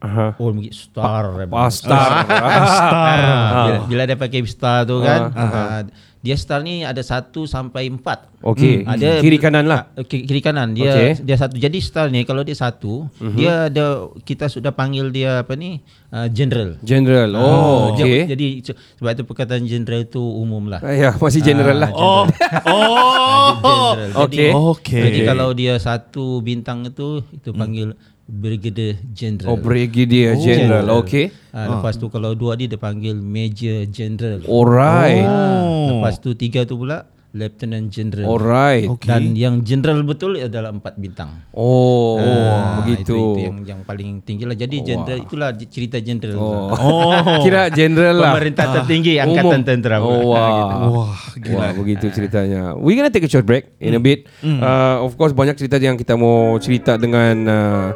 Aha. 0.00 0.36
oh 0.36 0.50
mungkin 0.50 0.72
star. 0.72 1.36
Pastar. 1.48 2.10
Ah, 2.28 3.64
bila, 3.64 3.78
bila 3.86 4.02
dia 4.04 4.16
pakai 4.16 4.40
star 4.44 4.84
tu 4.84 5.00
kan. 5.00 5.32
ah, 5.32 5.80
dia 6.24 6.32
star 6.34 6.64
ni 6.64 6.80
ada 6.80 6.98
satu 6.98 7.44
sampai 7.44 7.84
empat. 7.86 8.32
Okey. 8.40 8.80
Ah, 8.82 8.96
dia- 8.96 9.20
Kiri 9.20 9.36
kanan 9.36 9.64
lah. 9.64 9.92
Ah, 9.92 10.00
Kiri, 10.00 10.24
kiri 10.24 10.40
kanan 10.40 10.72
dia 10.72 10.88
Okey. 10.90 11.10
dia 11.20 11.36
satu. 11.36 11.54
Jadi 11.54 11.78
star 11.78 12.08
ni 12.08 12.24
kalau 12.24 12.40
dia 12.40 12.52
satu, 12.54 13.12
dia 13.30 13.68
ada 13.68 13.86
kita 14.18 14.48
sudah 14.48 14.70
panggil 14.70 15.08
dia 15.10 15.40
apa 15.40 15.52
ni? 15.52 15.84
ah, 16.10 16.24
general. 16.26 16.80
General. 16.80 17.28
Oh, 17.34 17.92
dia- 17.92 18.06
okey. 18.06 18.20
Jadi 18.26 18.46
se- 18.62 18.76
sebab 18.94 19.10
itu 19.12 19.24
perkataan 19.24 19.64
general 19.64 20.06
tu 20.06 20.22
umum 20.22 20.64
lah. 20.64 20.78
Ah, 20.78 20.94
ya, 20.94 21.10
masih 21.12 21.42
general 21.42 21.76
lah. 21.76 21.90
Oh. 21.92 22.24
Oh. 22.64 23.92
General. 23.92 24.10
Okey. 24.22 24.38
Jadi, 24.40 24.44
Okey. 24.50 25.02
jadi 25.02 25.18
kalau 25.26 25.48
dia 25.52 25.74
satu 25.76 26.40
bintang 26.40 26.86
itu 26.86 27.20
itu 27.30 27.50
panggil 27.50 27.92
brigadier 28.24 28.96
general. 29.12 29.54
Oh, 29.54 29.58
brigadier 29.60 30.34
general. 30.40 31.04
Okey. 31.04 31.30
Ah, 31.54 31.78
lepas 31.78 31.94
tu 32.00 32.08
kalau 32.10 32.34
dua 32.34 32.58
dia 32.58 32.66
dia 32.66 32.80
panggil 32.80 33.14
major 33.14 33.86
general. 33.88 34.42
Alright. 34.48 35.22
Oh. 35.22 35.98
Lepas 35.98 36.18
tu 36.18 36.32
tiga 36.34 36.64
tu 36.64 36.80
pula 36.80 37.06
lieutenant 37.34 37.90
general. 37.90 38.30
Alright. 38.30 38.86
Okey. 38.86 39.10
Dan 39.10 39.34
yang 39.34 39.58
general 39.66 40.06
betul 40.06 40.38
adalah 40.38 40.70
empat 40.70 40.94
bintang. 40.94 41.42
Oh, 41.50 42.14
Ah, 42.22 42.78
begitu. 42.80 43.02
Itu, 43.02 43.18
itu 43.34 43.40
yang 43.42 43.56
yang 43.66 43.80
paling 43.82 44.22
tinggi 44.22 44.46
lah. 44.46 44.54
Jadi 44.54 44.76
general 44.86 45.18
itulah 45.18 45.50
cerita 45.66 45.98
general. 45.98 46.38
Oh. 46.38 46.70
Oh. 46.70 47.42
Kira 47.44 47.74
general 47.74 48.22
lah. 48.22 48.38
Pemerintah 48.38 48.64
tertinggi 48.80 49.18
angkatan 49.18 49.60
Umum. 49.60 49.66
tentera. 49.66 49.96
Oh, 49.98 50.30
wah. 50.30 50.86
Wah, 50.86 51.18
gila. 51.34 51.58
Wah, 51.58 51.70
begitu 51.74 52.06
ceritanya. 52.14 52.78
We 52.78 52.94
gonna 52.94 53.10
take 53.10 53.26
a 53.26 53.30
short 53.30 53.44
break 53.44 53.74
in 53.82 53.98
a 53.98 54.00
bit. 54.00 54.30
Uh, 54.40 55.02
of 55.02 55.18
course 55.18 55.34
banyak 55.34 55.58
cerita 55.58 55.82
yang 55.82 55.98
kita 55.98 56.14
mau 56.14 56.54
cerita 56.62 56.94
dengan 56.94 57.34
uh, 57.50 57.86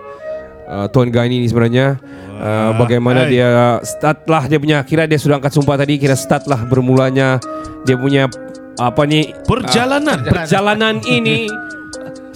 uh, 0.67 0.87
Tuan 0.91 1.15
Gaini 1.15 1.39
ni 1.39 1.47
sebenarnya. 1.47 2.03
Uh, 2.39 2.71
bagaimana 2.79 3.27
hai. 3.27 3.35
dia 3.35 3.51
start 3.83 4.23
lah 4.31 4.47
dia 4.47 4.63
punya 4.63 4.79
kira 4.87 5.11
dia 5.11 5.19
sudah 5.19 5.43
angkat 5.43 5.51
sumpah 5.51 5.75
tadi 5.75 5.99
kira 5.99 6.15
start 6.15 6.47
lah 6.47 6.63
bermulanya 6.71 7.43
dia 7.83 7.99
punya 7.99 8.31
apa 8.79 9.03
ni 9.05 9.35
Perjalanan. 9.45 10.23
perjalanan 10.23 11.03
ini 11.05 11.51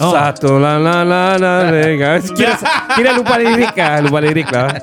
satu 0.02 0.58
la 0.58 0.82
la 0.82 1.06
la 1.06 1.38
la 1.38 1.70
la. 1.70 2.18
kira, 2.18 2.58
kira 2.98 3.10
lupa 3.14 3.38
lirik 3.38 3.70
lah 3.78 4.02
lupa 4.02 4.18
lirik 4.18 4.50
lah 4.50 4.74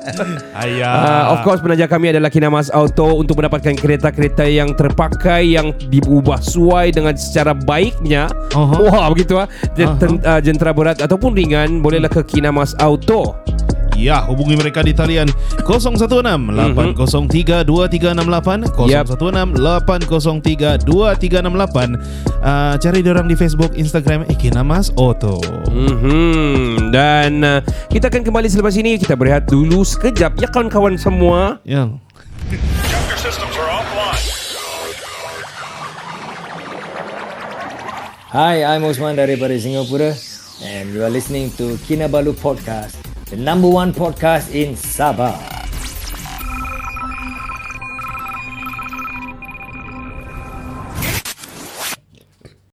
Ayah. 0.56 0.96
Uh, 0.96 1.24
of 1.36 1.38
course 1.44 1.60
penaja 1.60 1.84
kami 1.84 2.08
adalah 2.08 2.32
Kinamas 2.32 2.72
Auto 2.72 3.20
untuk 3.20 3.36
mendapatkan 3.36 3.76
kereta-kereta 3.76 4.48
yang 4.48 4.72
terpakai 4.72 5.60
yang 5.60 5.76
diubah 5.92 6.40
sesuai 6.40 6.96
dengan 6.96 7.12
secara 7.20 7.52
baiknya. 7.52 8.32
Aha. 8.56 8.80
Wah 8.80 9.12
begitu 9.12 9.36
ah. 9.36 9.44
Jen- 9.76 9.96
ten- 10.00 10.22
uh, 10.24 10.40
Jentera 10.40 10.72
berat 10.72 11.04
ataupun 11.04 11.36
ringan 11.36 11.84
bolehlah 11.84 12.08
ke 12.08 12.24
Kinamas 12.24 12.72
Auto. 12.80 13.36
Ya, 14.00 14.24
hubungi 14.24 14.56
mereka 14.56 14.80
di 14.80 14.96
talian 14.96 15.28
016 15.60 16.08
803 16.08 17.68
2368 17.68 18.88
Yap. 18.88 19.04
016 19.12 19.60
803 19.60 20.80
2368 20.88 22.00
uh, 22.40 22.74
Cari 22.80 23.04
diorang 23.04 23.28
di 23.28 23.36
Facebook, 23.36 23.76
Instagram 23.76 24.24
Ekinamas 24.32 24.88
Auto 24.96 25.36
Mhm. 25.68 26.88
Dan 26.90 27.44
uh, 27.44 27.60
kita 27.92 28.08
akan 28.08 28.24
kembali 28.24 28.48
selepas 28.48 28.72
ini 28.74 28.96
kita 28.96 29.14
berehat 29.14 29.44
dulu 29.46 29.84
sekejap 29.84 30.40
ya 30.40 30.48
kawan-kawan 30.48 30.96
semua. 30.96 31.60
Ya. 31.62 31.92
Hi, 38.30 38.62
I'm 38.62 38.86
Osman 38.86 39.18
daripada 39.18 39.54
Singapura 39.58 40.14
and 40.62 40.94
you 40.94 41.02
are 41.02 41.10
listening 41.10 41.50
to 41.58 41.74
Kinabalu 41.82 42.30
Podcast, 42.38 42.94
the 43.30 43.36
number 43.36 43.68
one 43.68 43.92
podcast 43.94 44.52
in 44.52 44.74
Sabah. 44.74 45.59